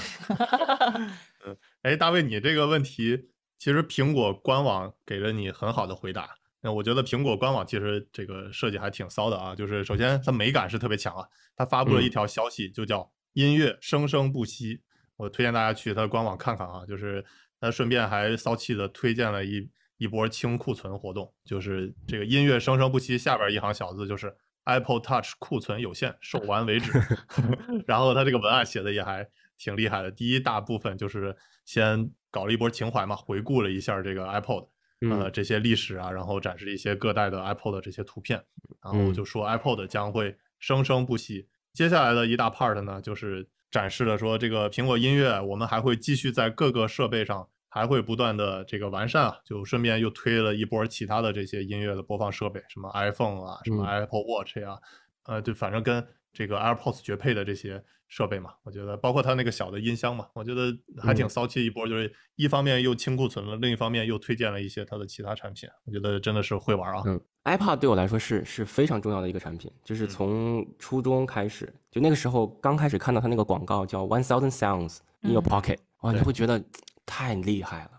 [1.45, 6.29] 嗯， 哎，大卫，你这个问题其实苹果官网给了你很好的回答。
[6.61, 14.81] 那我觉得苹果官网其实这个设计还挺骚的啊，就是首先它美感是特别强啊，它发布了一条消息，就叫音乐生生不息。
[15.17, 17.23] 我推荐大家去它的官网看看啊，就是
[17.59, 26.91] 它顺便还骚气的推荐了一一波清库存活动，就是这个音乐生生不息下边一行小字就是 Apple Touch 库存有限，售完为止。
[27.87, 29.27] 然后他这个文案写的也还
[29.57, 34.69] 挺厉害的，第一大部分就是先搞了一波情怀嘛，回顾了一下这个 Apple。
[35.01, 38.43] 呃，这些历史啊，然后展示一些各代的 Apple 的这些图片，
[38.81, 41.47] 然后就说 Apple 将会生生不息。
[41.73, 54.77] 接下来的一大 part 呢，就是展示了说这个苹果音乐，我们还会继续在各个设备上还会不断的这个完善啊，就顺便又推了一波其他的这些音乐的播放设备，什么 iPhone 啊，什么 Apple Watch 呀，
[55.25, 57.83] 呃，就反正跟这个 AirPods 绝配的这些。
[58.07, 67.01] 设备嘛，我觉得包括它那个小的音箱嘛，我觉得还挺骚气一波，就是一方面又清库存了，另一方面又推荐了一些它的其他产品，我觉得真的是会玩啊。
[67.07, 76.63] 嗯，iPad 对我来说是是非常重要的一个产品，就是从初中开始，就那个时候刚开始看到它那个广告叫 One Thousand Sounds in Your Pocket，哇，你会觉得
[77.05, 77.91] 太厉害了。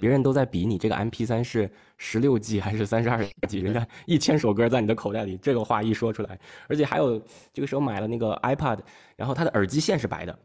[0.00, 7.20] 别人都在比你这个 M P 三是十六 G 还是三十二 G，人家一千首歌在你的口袋里，这个话一说出来，而且还有
[7.52, 8.78] 这个时候买了那个 iPad，
[9.16, 10.38] 然后它的耳机线是白的，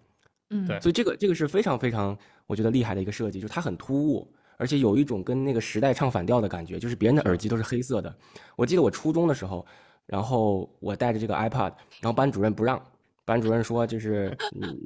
[0.49, 8.11] 嗯，对，所以这个这个是非常非常我觉得厉害的一个设计，就是它很突兀，而且有一种跟那个时代唱反调的感觉，就是别人的耳机都是黑色的，
[8.55, 9.63] 我记得我初中的时候，
[10.07, 12.83] 然后我带着这个 iPad，然后班主任不让。
[13.25, 14.77] 班主任说，就是，嗯，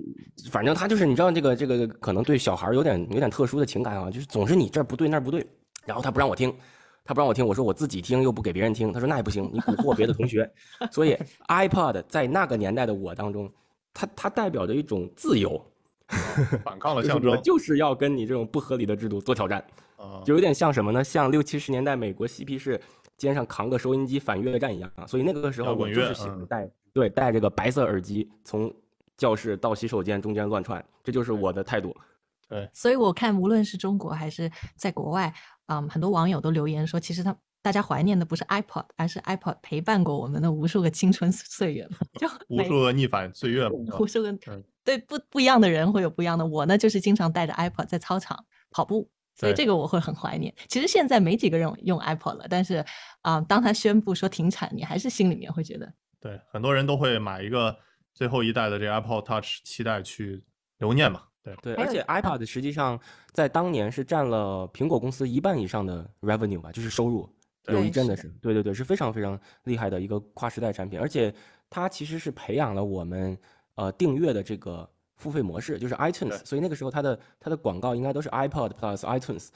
[0.52, 5.46] 反正他就是，你知道这个这个可能对小孩有点有点特殊的情感啊，就是总是你这儿不对那儿不对，
[5.86, 6.54] 然后他不让我听，
[7.04, 10.50] 他不让我听，我说我自己听又不给别人听，他说那也不行，你蛊惑别的同学，
[10.92, 11.18] 所以
[11.50, 13.52] iPod 在那个年代的我当中，
[13.94, 15.60] 它它代表着一种自由，
[16.64, 19.64] 反抗了象征，就是要跟你这种不合理的制度做挑战，
[20.24, 21.04] 就有点像什么呢？
[21.04, 22.80] 像六七十年代美国嬉皮士
[23.18, 26.70] 肩上扛个收音机反越战一样啊，所以那个时候我就是喜欢带。
[26.94, 28.74] 对，戴这个白色耳机从
[29.18, 31.96] 教室到洗手间中间乱窜，这就是我的态度。
[32.48, 35.34] 对，所以我看无论是中国还是在国外，
[35.68, 41.88] 嗯，很多网友都留言说，其实他大家怀念的不是 iPod，而是 iPod 陪伴过我们的无数个青春岁月
[42.20, 44.36] 就无数个逆反岁月无数个
[44.84, 46.46] 对不不一样的人会有不一样的。
[46.46, 50.54] 我呢，就是经常带着 iPod 在操场跑步，所以这个我会很怀念。
[50.68, 52.84] 其实现在没几个人用 Apple 了，但是
[53.22, 55.94] 啊，当他宣布说停产，你还是心里面会觉得。
[56.20, 57.78] 对，很多人都会买一个
[58.14, 60.44] 最后一代的这 Apple Touch 期待去
[60.80, 61.24] 留念嘛。
[61.44, 63.00] 对对，而且 iPad 实际上
[63.32, 67.30] 在当年是占了苹果公司一半以上的 revenue 吧，就是收入，
[67.68, 71.00] 有一阵的是，对对对，是非常非常厉害的一个跨时代产品。
[71.00, 71.34] 而且
[71.70, 73.38] 它其实是培养了我们
[73.76, 76.38] 呃订阅的这个付费模式，就是 iTunes。
[76.46, 79.50] 所以那个时候它的它的广告应该都是 iPod Plus iTunes。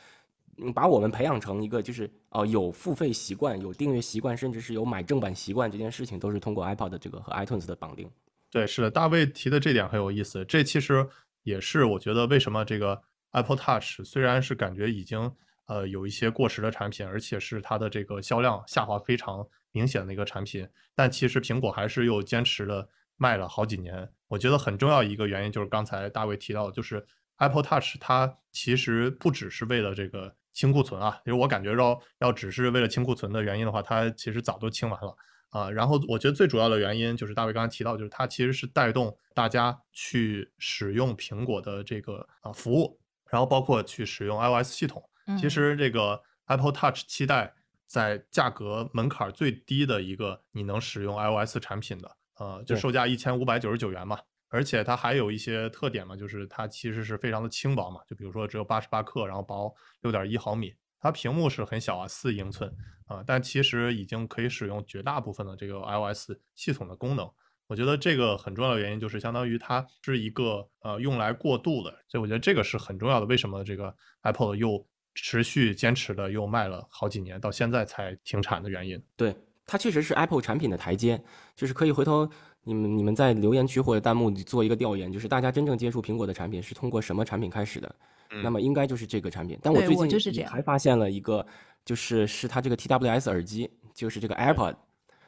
[0.75, 8.07] 把我们培养成一个就是哦有付费习惯、有订阅习惯，甚至是有买正版习惯这件事情，都是通过 iPod 这个和 iTunes 的绑定。
[8.51, 10.43] 对，是的，大卫提的这点很有意思。
[10.45, 11.07] 这其实
[11.43, 15.31] 也是我觉得为什么这个 Apple Touch 虽然是感觉已经
[15.67, 22.87] 呃有一些过时的产品，而且是它的这个销量下滑非常明显的一个产品，但其实苹果还是又坚持了
[23.21, 24.09] 卖了好几年。
[24.27, 27.05] 我觉得很重要一个原因就是刚才大卫提到，就是
[27.37, 35.15] Apple Touch 它其实不只是为了这个清库存啊，因为我感觉到要只是为了清库存的原因的话，它其实早都清完了。
[35.51, 42.97] 啊，然后我觉得最主要的原因就是大卫刚才提到，就是它其实是带动大家去使用苹果的这个啊服务，
[43.29, 45.03] 然后包括去使用 iOS 系统。
[45.37, 47.53] 其实这个 Apple Touch 期待
[47.85, 54.19] 在价格门槛最低的一个你能使用 iOS 产品的，呃，就售价一千五百九十九元嘛。
[54.49, 60.75] 而且它还有一些特点嘛，就是它其实是非常的轻薄嘛，就比如说只有八十八克，然后薄六点一毫米。
[60.99, 62.71] 它屏幕是很小啊，四英寸
[63.05, 67.27] 啊，但其实已经可以使用绝大部分的这个 iOS 系统的功能。
[67.67, 73.25] 我觉得这个很重要的原因就是，相当于它是一个呃用来过渡的，所以我觉得这个是很重要的。
[73.25, 79.01] 为什么这个 Apple 又持续坚持的又卖了好几年，到现在才停产的原因？
[79.15, 79.33] 对，
[79.65, 81.21] 它确实是 Apple 产品的台阶，
[81.55, 82.29] 就是可以回头
[82.63, 87.95] 你们你们在留言区或者弹幕里做一个调研，就是大家真正接触苹果的产品是通过什么产品开始的？
[88.41, 91.45] 那么应该就是这个产品，但我最近还发现了一个，
[91.83, 94.73] 就是是它这个 TWS 耳机，就是这个 AirPod，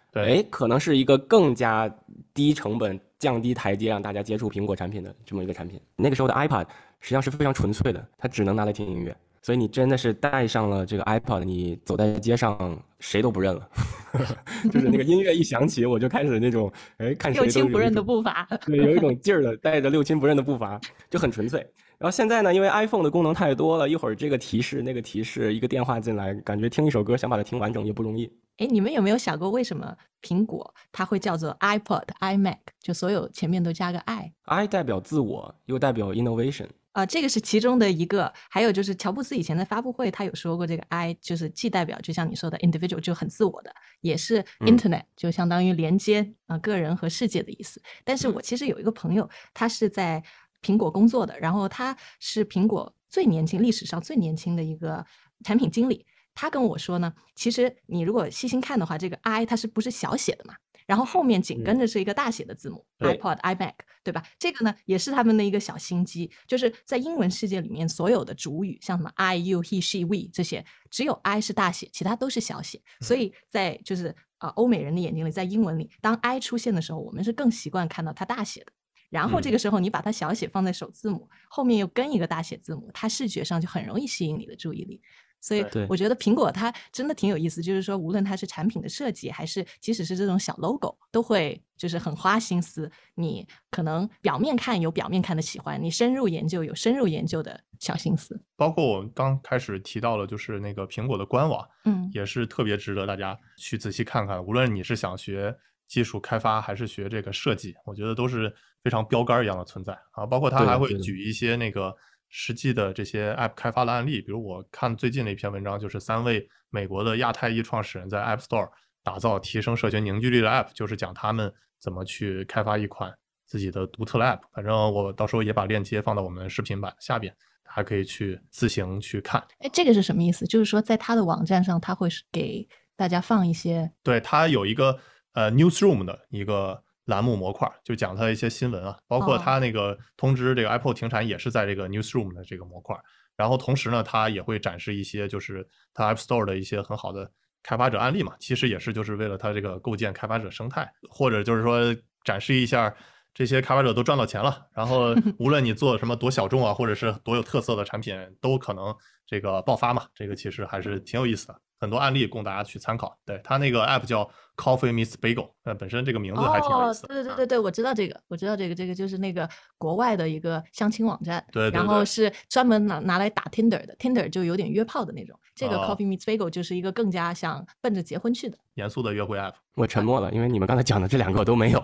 [0.09, 1.93] 对，哎，可能是一个更加
[2.33, 5.77] 低成本、降低台阶让大家接触苹果产品的这么一个产品。
[5.97, 6.65] 那个时候的 iPod
[7.01, 13.69] 实际上是非常纯粹的，它只能拿来听音乐，所以你真的是带上了这个 iPod，你走在街上谁都不认了，
[14.71, 21.59] 就是那个音乐一响起，我就开始那种哎看谁都六亲不认的步伐，对，有一种劲儿的，带着六亲不认的步伐，就很纯粹。
[21.97, 28.29] 然后现在呢，因为 iPhone 的功能太多了，一会儿这个提示那个提示，一个电话进来，感觉听一首歌想把它听完整也不容易。
[28.57, 38.33] 哎，你们有没有想过为什么苹果它会叫做 iPod、iMac，就所有前面都加个 i？i 代表自我，又代表 innovation 啊，这个是其中的一个。
[38.49, 47.81] 还有就是乔布斯以前的发布会他有说过，这个 i 就是既代表就像你说的 individual 就很自我的，也是 internet 就相当于连接啊个人和世界的意思。
[48.03, 50.23] 但是我其实有一个朋友，他是在。
[50.65, 55.05] 苹果工作的，然后他是苹果最年轻、历史上最年轻的一个
[55.43, 56.05] 产品经理。
[56.35, 60.55] 他跟我说呢，其实你如果细心看的话，这个 i 它是不是小写的嘛？
[60.85, 64.21] 然后后面紧跟着是一个大写的字母，iPod、iMac，对吧？
[64.37, 72.81] 这个呢也是他们的一个小心机，就是在英文世界里面，所有的主语像什么 I、You、He、She、We 这些，只有 i 是大写，其他都是小写。
[72.99, 78.73] 所以在就是啊欧美人的眼睛里，在英文里，当 i 出现的时候，我们是更习惯看到它大写的。
[79.09, 84.99] 然后这个时候你把它小写放在首字母后面又跟一个大写字母，它视觉上就很容易吸引你的注意力。
[85.43, 92.89] 所以我觉得苹果它真的挺有意思，就是说无论它是产品的设计，还是即使是这种小 logo，都会就是很花心思。
[93.15, 98.41] 你可能表面看有表面看的喜欢，你深入研究有深入研究的小心思。
[98.55, 104.41] 包括我刚开始提到了，就是那个苹果的官网，嗯，也是特别值得大家去仔细看看。
[104.41, 105.53] 无论你是想学。
[105.85, 108.51] 技术开发还是学这个设计，我觉得都是
[108.81, 110.25] 非常标杆一样的存在啊。
[110.25, 111.95] 包括它还会举一些那个
[112.35, 118.69] 实际的这些 App 开发的案例，比如我看最近的一篇文章，就是三位美国的亚太裔创始人在 App Store
[119.03, 123.13] 打造提升社群凝聚力的 App，就是讲他们怎么去开发一款
[123.45, 124.39] 自己的独特的 App。
[124.51, 127.31] 反正我到时候也把链接放到我们视频版下边，
[127.63, 129.39] 大家可以去自行去看。
[129.59, 130.47] 哎，这个是什么意思？
[130.47, 134.99] 就是说在他的网站上，他会给大家放一些，对他有一个。
[135.35, 142.95] 呃，Newsroom 的一个栏目模块，就讲它的一些新闻啊，包括它那个通知这个 Apple 停产也是在这个 Newsroom 的这个模块。
[143.35, 147.29] 然后同时呢，它也会展示一些就是它 App Store 的一些很好的
[147.63, 151.79] 开发者案例嘛，其实也是就是为了它这个构建开发者生态，或者就是说
[152.23, 152.93] 展示一下
[153.33, 161.59] 这些开发者都赚到钱了，然后 无论你做什么多小众啊，或者是多有特色的产品，都可能这个爆发嘛，这个其实还是挺有意思的。
[161.79, 163.17] 很多案例供大家去参考。
[163.25, 167.07] 对他那个 app 叫 Coffee Miss Bagel，呃，本身这个名字还挺有意思。
[167.07, 175.39] 对对对对，我知道这个，我知道这个，这个就是那个国外的一个相亲网站，对，然后是专门拿拿来打 Tinder 的，Tinder 就有点约炮的那种。
[175.55, 179.53] 这个 Coffee Miss Bagel 就是一个更加想奔着结婚去的严肃的约会 app。
[179.75, 181.83] 我沉默了，因为你们刚才讲的这两个我都没有。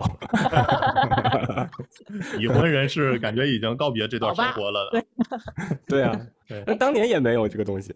[2.38, 4.90] 已婚人士感觉已经告别这段生活了。
[4.92, 5.04] 对，
[5.86, 6.20] 对啊。
[6.66, 7.94] 那当年也没有这个东西，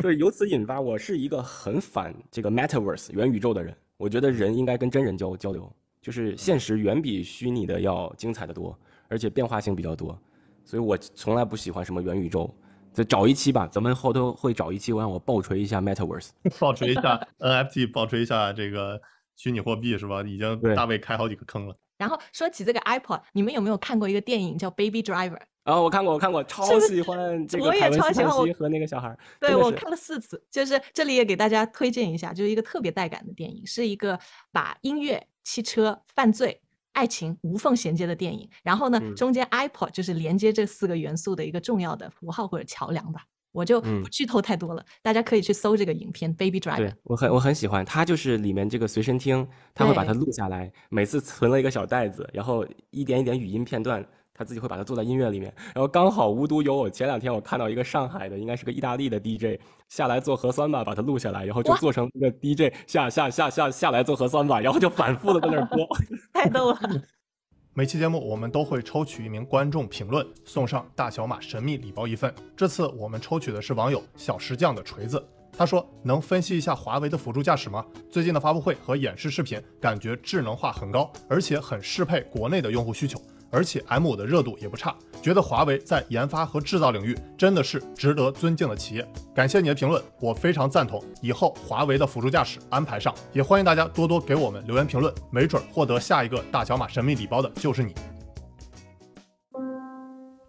[0.00, 3.74] 所以由此引发，我是一个很反这个 Metaverse 元宇宙的人。
[3.96, 8.76] 我觉得人应该跟真人交交流，就是现实远比虚拟的要精彩的多，
[9.08, 10.18] 而且变化性比较多。
[10.64, 12.52] 所以我从来不喜欢什么元宇宙，
[12.92, 19.00] 再找一期吧，咱们后头会找一期，我让我爆锤一下 Metaverse， 爆锤一下 NFT， 爆锤一下这个
[19.36, 20.22] 虚拟货币是吧？
[20.22, 21.76] 已经大卫开好几个坑了。
[21.98, 25.36] 然后说起这个 iPod，你们有没有看过一个电影叫《Baby Driver》？
[25.64, 29.16] 啊，我看过，我看过，超喜欢这个我也超喜欢和那个小孩。
[29.38, 34.18] 对我看了四次，就是这里也给大家推荐一下，就是一个特别带感的电影，是一个
[34.50, 36.60] 把音乐、汽车、犯罪、
[36.92, 38.48] 爱情无缝衔接的电影。
[38.64, 43.22] 然后呢，中间 iPod 就是连接这四个元素的一个重要的符号或者桥梁吧。
[43.52, 46.74] 我就不剧透太多了，大家可以去搜这个影片《Baby Driver》。
[46.78, 54.04] 对我很我很喜欢，它就是里面这个随身听，他会把它录下来，每次存了一个小袋子，然后一点一点语音片段。
[54.34, 65.86] 他自己会把它做在音乐里面，然后刚好无独有偶，前两天我看到一个上海的，应该是个意大利的 DJ 下来做核酸吧，把它录下来，然后就做成一个 DJ 下下下下下来做核酸吧，然后就反复的在那儿播，
[66.32, 66.78] 太逗了。
[67.74, 72.34] 每期节目我们都会抽取一名观众评论，送上大小马神秘礼包一份。
[72.54, 75.22] 这次我们抽取的是网友小石匠的锤子，
[75.56, 77.82] 他说能分析一下华为的辅助驾驶吗？
[78.10, 83.18] 最近的发布会和演示视频感觉智能化很高，而且很适配国内的用户需求。
[83.52, 89.06] 而且 M5 的热度也不差，觉得华为在研发和制造领域真的是值得尊敬的企业。
[89.34, 91.00] 感谢你的评论，我非常赞同。
[91.20, 97.94] 以后华为的辅助驾驶安排上，也欢迎大家多多给我们留言评论，没准获得下一个大小马神秘礼包的就是你。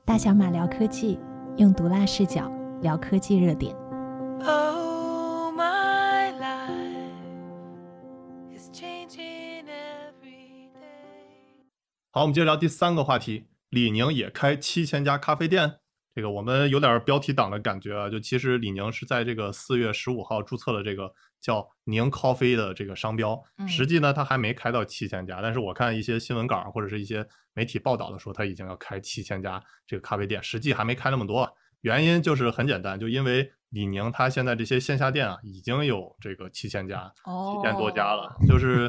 [0.06, 1.20] 大小马聊科技，
[1.58, 2.50] 用毒辣视角
[2.82, 3.83] 聊科技热点。
[12.16, 13.48] 好，我们接着聊第三个话题。
[13.72, 15.80] 李宁也开七千家咖啡店，
[16.14, 18.08] 这个我们有点标题党的感觉啊。
[18.08, 21.12] 就其实李宁是在这个四月十五号注册了这个
[21.42, 25.42] 叫宁 Coffee 的这个商标，实际呢他还没开到七千家。
[25.42, 31.52] 但是我看一些新闻稿或者是一些媒体报道的说他已经要开七千家这个咖啡店，实际还没开那么多。
[31.82, 33.52] 原因就是很简单，就因为。
[33.74, 38.88] 李宁他现在这些线下店啊，已经有这个七千家，七千多家了，就是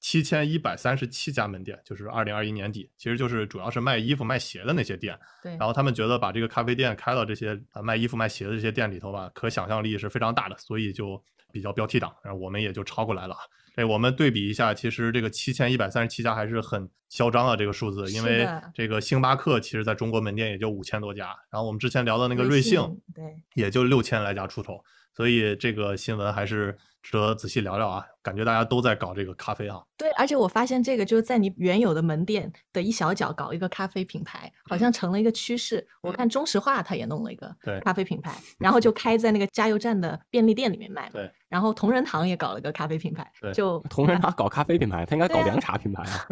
[0.00, 5.18] 七千一百三十七家门店，就是二零二一年底，其实就是主要是卖衣服、卖鞋的那些店。
[5.42, 5.52] 对。
[5.58, 11.22] 然后他们觉得把这个咖啡店开到这些啊卖衣服、卖鞋的这些店里头吧，可想象力是非常大的，所以就
[11.52, 13.36] 比较标题党，然后我们也就抄过来了。
[13.76, 22.80] 哎，我们对比一下，其实这个七千一百三十七家还是很嚣张啊，这个数字，因为这个星巴克其实在中国门店也就五千多家，然后我们之前聊的那个瑞幸，
[23.14, 24.84] 对，也就六千来家出头，
[25.14, 26.76] 所以这个新闻还是。
[27.02, 28.06] 值得仔细聊聊啊！
[28.22, 29.82] 感觉大家都在搞这个咖啡啊。
[29.96, 35.84] 对，而且我发现这个就是在你原有的门店的一小角搞一个咖啡品牌，好像成了一个趋势。
[36.00, 37.52] 我看中石化它也弄了一个
[37.84, 41.10] 咖啡品牌， 然后就开在那个加油站的便利店里面卖。
[41.12, 43.28] 对，然后同仁堂也搞了个咖啡品牌。
[43.52, 46.24] 就同仁堂搞咖啡品牌，他应该搞凉茶品牌啊。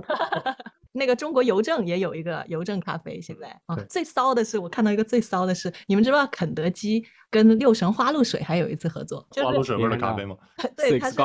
[0.93, 9.24] 那个中国邮政也有一个邮政咖啡，现在啊，最骚的是我看到一个最骚的是，你们知不知道肯德基跟六神花露水还有一次合作？
[9.36, 10.36] 花露水味的咖啡吗？
[10.76, 11.16] 对，它是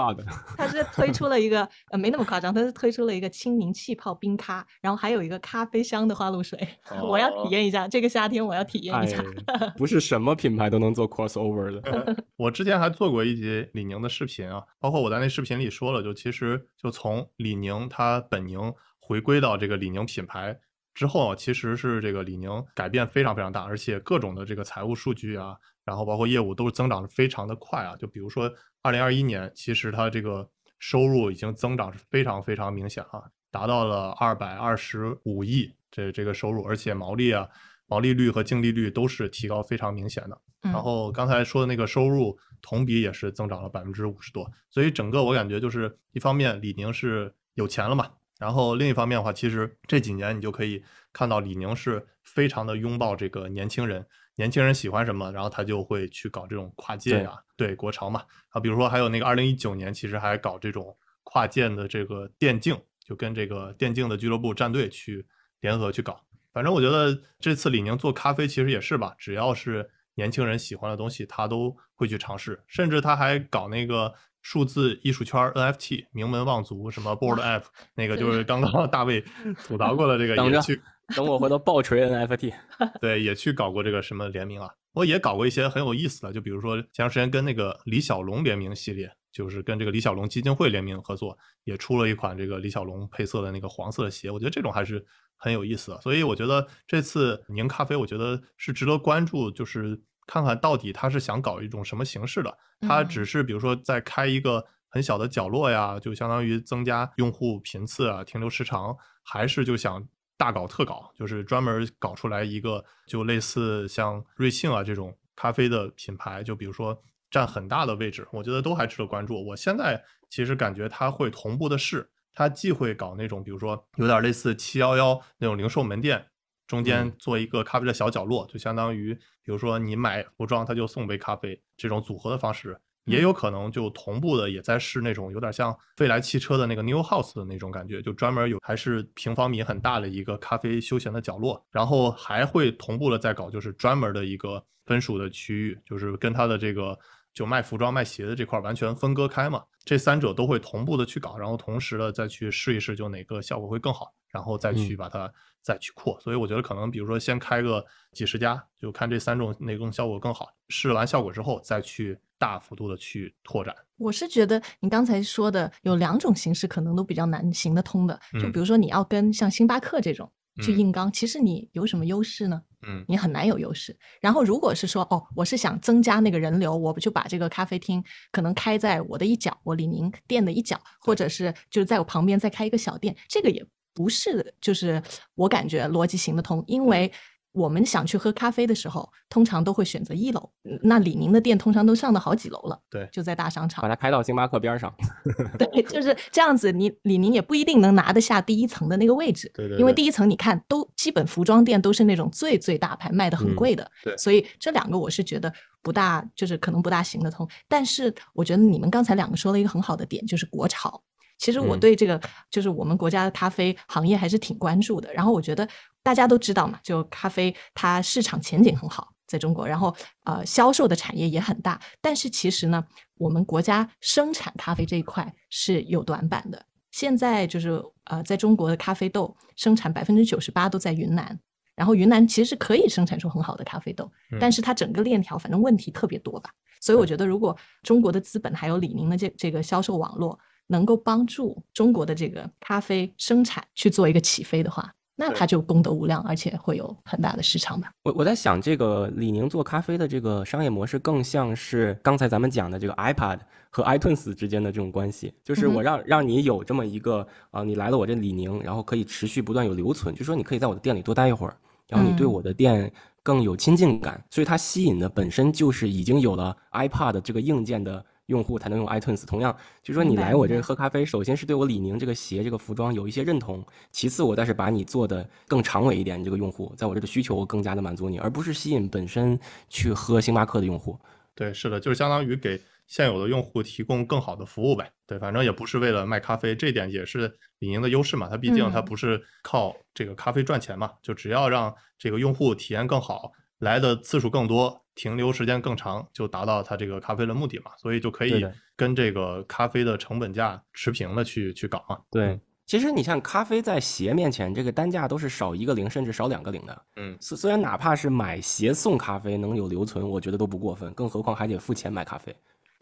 [0.55, 6.59] 它是推出了一个呃没那么夸张，它是推出了一个轻柠气泡冰咖，然后还有一个咖啡香的花露水，
[7.01, 9.24] 我要体验一下，这个夏天我要体验一下。
[9.76, 12.16] 不是什么品牌都能做 crossover 的。
[12.38, 18.72] 我之前还做过一集李宁的视频啊，包括我在那视频里说了，就其实就从李宁他本宁。
[19.08, 20.60] 回归到这个李宁品牌
[20.95, 27.95] 之后啊，其实是这个李宁改变非常非常大，而且各种的这个财务数据啊，然后包括业务都是增长的非常的快啊。
[27.97, 28.51] 就比如说
[28.82, 30.49] 二零二一年，其实它这个
[30.80, 37.47] 收入已经增长是非常非常明显啊，达到了二百二十五亿这这个收入，而且毛利啊、
[37.86, 40.41] 毛利率和净利率都是提高非常明显的。
[40.62, 48.10] 然后刚才说的那个收入同比也是增长了百分之五十多，所以整个我感觉就是一方面李宁是有钱了嘛。
[48.38, 50.84] 然后另一方面的话，其实这几年你就可以
[51.14, 54.06] 看到李宁是非常的拥抱这个年轻人，
[54.36, 58.24] 年轻人喜欢什么，然后他就会去搞这种跨界呀，对国潮嘛。
[58.50, 65.26] 啊，比如说还有那个二零一九年，其实还搞这种跨界的这个电竞，就跟这个电竞的俱乐部战队去
[65.62, 66.20] 联合去搞。
[66.52, 74.14] 反正我觉得这次李宁做咖啡其实也是吧，只要是年轻人喜欢的东西，他都会去尝试，甚至他还搞那个。
[74.46, 77.64] 数字艺术圈 NFT 名门望族什么 Board App
[77.98, 79.26] 那个就是刚刚大卫
[79.66, 80.80] 吐槽过的这个， 等着去
[81.16, 82.54] 等我回头爆锤 NFT，
[83.02, 95.04] 对，也去搞过这个什么联名啊，我也搞过一些很有意思的，就比如说前段时间跟那个李小龙联名系列，就是跟这个李小龙基金会联名合作，也出了一款这个李小龙配色的那个黄色的鞋，我觉得这种还是
[95.38, 100.00] 很有意思的，所以我觉得这次宁咖啡，我觉得是值得关注，就是。
[100.28, 102.58] 看看到底他是想搞一种什么形式的？
[102.82, 110.08] 他只是比如说在开一个很小的角落呀，就相当于增加用户频次啊、停留时长，还是就想
[110.38, 119.46] 大搞特搞，就是专门搞出来一个就类似像瑞幸啊这种咖啡的品牌，就比如说占很大的位置，我觉得都还值得关注。
[119.48, 126.28] 我现在其实感觉他会同步的是，它既会搞那种比如说有点类似七幺幺那种零售门店，
[126.68, 129.13] 中间做一个咖啡的小角落，就相当于
[129.43, 132.80] 比如说你买服装，他就送杯咖啡这种组合的方式。
[133.05, 146.97] 也有可能就同步的也在试那种有点像未来汽车的那个 New House 的那种感觉，就专门有还是平方米很大的一个咖啡休闲的角落，然后还会同步的在搞就是专门的一个分属的区域，就是跟它的这个
[147.36, 155.32] 就卖服装卖鞋的这块完全分割开嘛，这三者都会同步的去搞，然后同时的再去试一试就哪个效果会更好，然后再去把它
[155.62, 156.20] 再去扩。
[156.20, 162.18] 所以我觉得可能比如说先开个几十家，就看这三种哪种效果更好，试完效果之后再去。
[162.38, 170.30] 大幅度的去拓展，我是觉得你刚才说的有两种形式可能都比较难行得通的，就比如说你要跟像星巴克这种
[170.62, 172.62] 去硬刚，其实你有什么优势呢？
[172.88, 173.97] 嗯，你很难有优势。
[174.22, 185.01] 然后如果是说哦，我是想增加那个人流，我就把这个咖啡厅可能开在我的一角，我李宁店的一角，或者是就是在我旁边再开一个小店，这个也不是就是
[185.36, 187.12] 我感觉逻辑行得通，因为。
[187.56, 190.49] 我们想去喝咖啡的时候，通常都会选择一楼。
[190.84, 194.93] 那李宁的店通常都上到好几楼了，对，就在大商场，把它开到星巴克边上。
[195.58, 196.72] 对，就是这样子。
[196.72, 199.78] 你李宁也不一定能拿得下第一层的那个位置，对对。
[199.78, 203.89] 因为第一层你看，都基本服装店都是那种最最大牌，卖的很贵的。
[204.03, 204.16] 对。
[204.18, 205.51] 所以这两个我是觉得
[205.82, 207.47] 不大，就是可能不大行得通。
[207.70, 211.01] 但是我觉得你们刚才两个说了一个很好的点，就是国潮。
[211.38, 215.14] 其实我对这个就是我们国家的咖啡行业还是挺关注的。
[215.14, 215.68] 然后我觉得
[216.06, 219.95] 大家都知道嘛，就咖啡它市场前景很好，在中国，然后
[220.26, 221.82] 呃销售的产业也很大。
[221.99, 222.86] 但是其实呢，
[223.18, 226.64] 我们国家生产咖啡这一块是有短板的。
[226.91, 231.39] 现在就是呃在中国的咖啡豆生产百分之九十八都在云南，
[231.76, 236.51] 然后云南其实是可以生产出很好的咖啡豆，但是它整个链条反正问题特别多吧。
[236.80, 240.38] 所以我觉得如果中国的资本还有李宁的这这个销售网络，
[240.68, 247.89] 能够帮助中国的这个咖啡生产去做一个起飞的话，那它就功德无量，而且会有很大的市场吧。
[248.03, 253.39] 我我在想，这个李宁做咖啡的这个商业模式，更像是刚才咱们讲的这个 iPad
[253.70, 261.55] 和 iTunes 之间的这种关系，就是我让让你有这么一个啊，你来了我这李宁，然后可以持续不断有留存，就说你可以在我的店里多待一会儿，
[261.88, 262.91] 然后你对我的店
[263.24, 268.03] 更有亲近感，所以它吸引的本身就是已经有了 iPad 这个硬件的。
[268.28, 269.26] 用户才能用 iTunes。
[269.26, 280.98] 同样，就说你来我这喝咖啡，首先是对我李宁这个鞋、这个服装有一些认同，其次我再是把你做的更长尾一点，你这个用户在我这个需求更加的满足你，而不是吸引本身去喝星巴克的用户。
[281.34, 284.90] 对，是的，就是相当于给现有的用户提供更好的服务呗。
[285.06, 288.30] 对，反正也不是为了卖咖啡，这点也是李宁的优势嘛。
[288.30, 294.82] 它毕竟它不是靠这个咖啡赚钱嘛，就只要让这个用户体验更好，来的次数更多。
[294.95, 298.41] 停留时间更长，就达到它这个咖啡的目的嘛，所以就可以
[298.78, 301.99] 跟这个咖啡的成本价持平的去去搞嘛。
[302.10, 306.82] 对，其实你像咖啡在鞋面前，这个单价都是少一个零，甚至少两个零的。
[306.95, 312.34] 嗯，虽虽然哪怕是买鞋送咖啡能有留存，我觉得都不过分，更何况还得付钱买咖啡。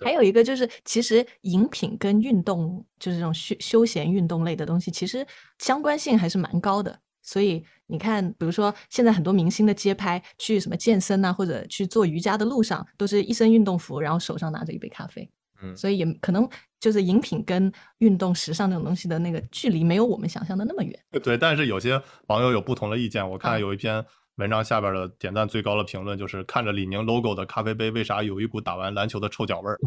[0.03, 5.25] 还有一个就是，其实饮品跟运动，就是这种休休闲运动类的东西，其实
[5.57, 6.99] 相关性还是蛮高的。
[7.25, 15.29] 所以你看，比如说现在很多明星的街拍，去什么健身啊，或者去做瑜伽的路上，都是一身运动服，然后手上拿着一杯咖啡。
[15.61, 16.47] 嗯，所以也可能
[16.79, 20.97] 就是饮品跟运动、时尚这种东西的那个距离，没有我们想象的那么远。
[21.23, 23.29] 对，但是有些网友有不同的意见。
[23.29, 24.03] 我看有一篇
[24.35, 29.79] 文章下边的点赞最高的评论就是：看着李宁 logo 的咖啡杯，为啥有一股打完篮球的臭脚味儿？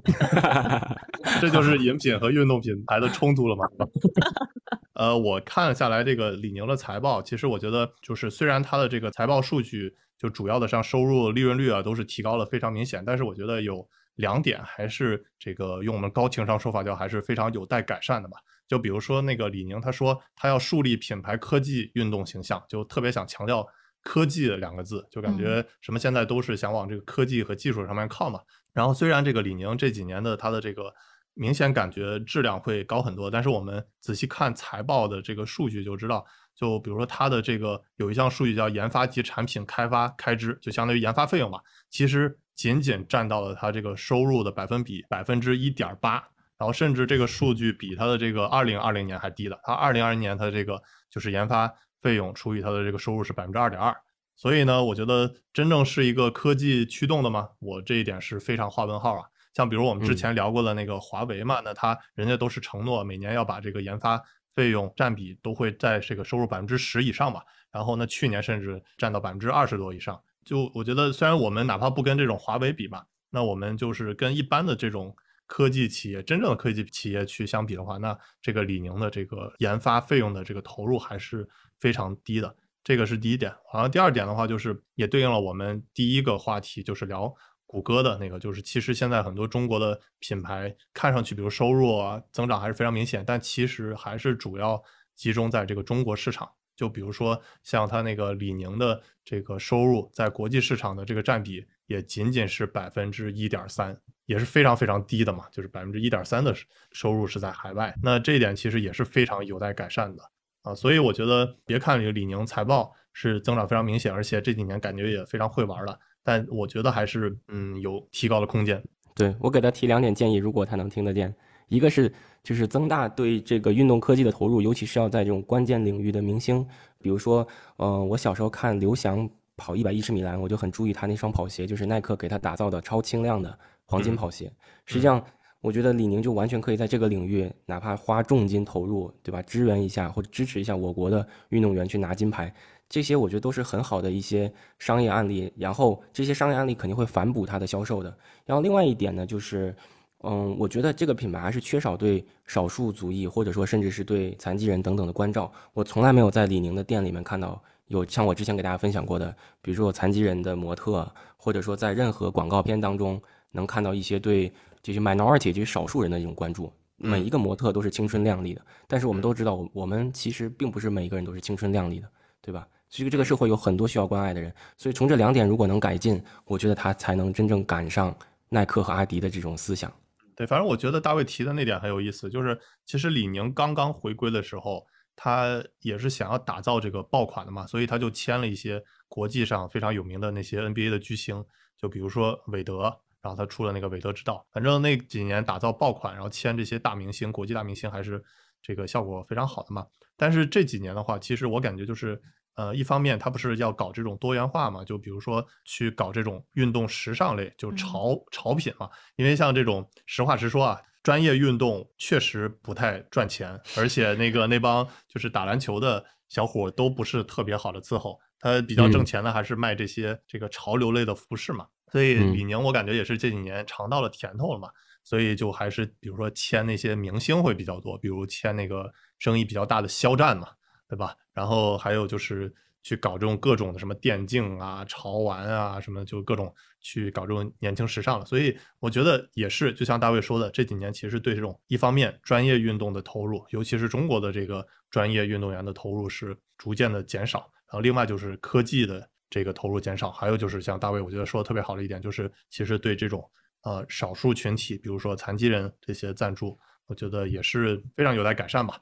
[1.41, 3.65] 这就是饮品和运动品牌的冲突了吗？
[4.97, 18.39] 呃，我看下来这个李宁的财报，其实我觉得就是虽然它的这个财报数据就主要的像收入、利润率啊都是提高了非常明显，但是我觉得有两点还是这个用我们高情商说法叫还是非常有待改善的吧。
[18.67, 23.67] 就比如说那个李宁，他说他要树立品牌科技运动形象，就特别想强调
[24.03, 28.41] 科技两个字，就感觉什么现在都是想往这个科技和技术上面靠嘛。
[28.73, 30.95] 然后虽然这个李宁这几年的它的这个。
[31.39, 36.25] 明显感觉质量会高很多，但是我们仔细看财报的这个数据就知道，
[36.55, 41.61] 就比如说它的这个有一项数据叫研发及产品开发开支，就相当于研发费用嘛，
[41.91, 46.15] 其实仅仅占到了它这个收入的百分比百分之一点八，
[46.57, 51.71] 然后甚至这个数据比它的这个二零二零年还低了，它二零二零年它的这个就是研发
[52.01, 53.95] 费用除以它的这个收入是百分之二点二，
[54.37, 57.51] 所以呢，我觉得真正是一个科技驱动的吗？
[57.59, 59.27] 我这一点是非常画问号啊。
[59.57, 64.23] 像比如我们之前聊过的那个华为嘛，那他人家都是承诺每年要把这个研发
[64.55, 67.43] 费用占比都会在这个收入百分之十以上吧。
[67.73, 70.23] 然后呢，去年甚至占到百分之二十多以上。
[70.45, 81.49] 就我觉得，虽然我们哪怕不跟这种华为比吧，那我们就是跟一般的这种科技企业、真正的科技企业去相比的话，那这个李宁的这个研发费用的这个投入还是
[81.81, 82.55] 非常低的。
[82.85, 83.51] 这个是第一点。
[83.73, 87.35] 然后第二点的话，就是也对应了我们第一个话题，就是聊
[87.67, 94.83] 谷歌的那个，就是其实现在很多中国的品牌看上去，比如收入啊增长还是非常明显，但其实还是主要
[95.15, 96.49] 集中在这个中国市场。
[96.77, 106.55] 就比如说像它那个李宁的这个收入，在国际市场的这个占比也仅仅是百分之一点三，也是非常非常低的嘛，就是百分之一点三的
[106.93, 107.95] 收入是在海外。
[108.03, 110.23] 那这一点其实也是非常有待改善的
[110.63, 110.75] 啊。
[110.75, 118.83] 所以我觉得，别看这个李宁财报是增长非常明显，而且这几年感觉也非常会玩了，但我觉得还是嗯有提高的空间。
[119.15, 121.33] 对我给他提两点建议，如果他能听得见。
[121.69, 122.13] 一个是
[122.45, 126.65] 就是增大对这个运动科技的投入，尤其是要在这种关键领域的明星，
[127.01, 127.47] 比如说，
[127.77, 134.53] 呃，我小时候看刘翔跑一百一十米栏，我就很注意他那双跑鞋，就是耐克给他打造的超轻量的黄金跑鞋。
[134.85, 135.21] 实际上，
[135.61, 139.43] 我觉得李宁就完全可以在这个领域，哪怕花重金投入，对吧？
[139.43, 142.55] 支援一下或者支持一下我国的运动员去拿金牌，
[142.89, 145.53] 这些我觉得都是很好的一些商业案例。
[145.57, 148.17] 然后这些商业案例肯定会反哺它的销售的。
[148.45, 149.75] 然后另外一点呢，就是。
[150.23, 155.53] 嗯，我觉得这个品牌还是缺少对少数族裔或者说甚至是对残疾人等等的关照。
[155.75, 159.31] 我从来没有在李宁的店里面看到有像我之前给大家分享过的，
[159.61, 163.23] 比如说有残疾人的模特，或者说在任何广告片当中
[163.53, 164.51] 能看到一些对
[164.83, 166.73] 这些 minority 这些少数人的一种关注。
[166.97, 172.09] 每一个模特都是青春靓丽的，但是我们都知道，我我们其实并不是每一个人都是青春靓丽的，
[172.41, 172.67] 对吧？
[172.89, 178.17] 其实这个社会有很多需要关爱的人，所以从这两点如果能改进，我觉得他才能真正赶上
[178.49, 179.93] 耐克和阿迪的这种思想。
[180.37, 191.45] 对，反正我觉得大卫提的那点很有意思，就是其实李宁刚刚回归的时候，他也是想要打造这个爆款的嘛，所以他就签了一些国际上非常有名的那些 NBA 的巨星，
[191.77, 192.83] 就比如说韦德，
[193.21, 198.23] 然后他出了那个韦德之道，反正那几年打造爆款，然后签这些大明星，国际大明星还是
[198.63, 199.87] 这个效果非常好的嘛。
[200.17, 202.23] 但是这几年的话，其实我感觉就是。
[202.57, 208.91] 呃，一方面他不是要搞这种多元化嘛，就比如说去搞这种运动时尚类，就潮潮品嘛。
[209.17, 221.67] 因为像这种实话实说啊，专业运动确实不太赚钱，而且那个那帮就是打篮球的小伙都不是特别好的伺候，他比较挣钱的还是卖这些这个潮流类的服饰嘛。
[221.93, 224.71] 所以李宁我感觉也是这几年尝到了甜头了嘛，
[225.05, 230.49] 所以就还是比如说签那些明星会比较多，比如签那个生意比较大的肖战嘛。
[230.89, 231.17] 对吧？
[231.33, 238.25] 然后还有就是去搞这种各种的什么电竞啊、潮玩啊什么，就各种去搞这种年轻时尚了。
[238.25, 247.51] 所以我觉得也是，就像大卫说的，这几年其实对这种一方面专业运动的投入，尤其是中国的这个专业运动员的投入是逐渐的减少。
[247.67, 253.29] 然后另外就是科技的这个投入减少，还有就是像大卫我觉得说的特别好的一点，就是其实对这种
[253.63, 256.57] 呃少数群体，比如说残疾人这些赞助，
[256.87, 258.81] 我觉得也是非常有待改善吧。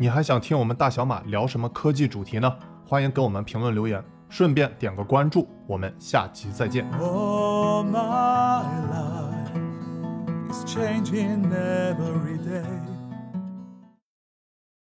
[0.00, 2.50] 你还想听我们大小马聊什么科技主题呢？
[2.86, 6.90] 欢迎给我们评论留言，顺便点个关注，我们下期再见。
[6.90, 9.52] my life
[10.50, 12.89] is changing every day.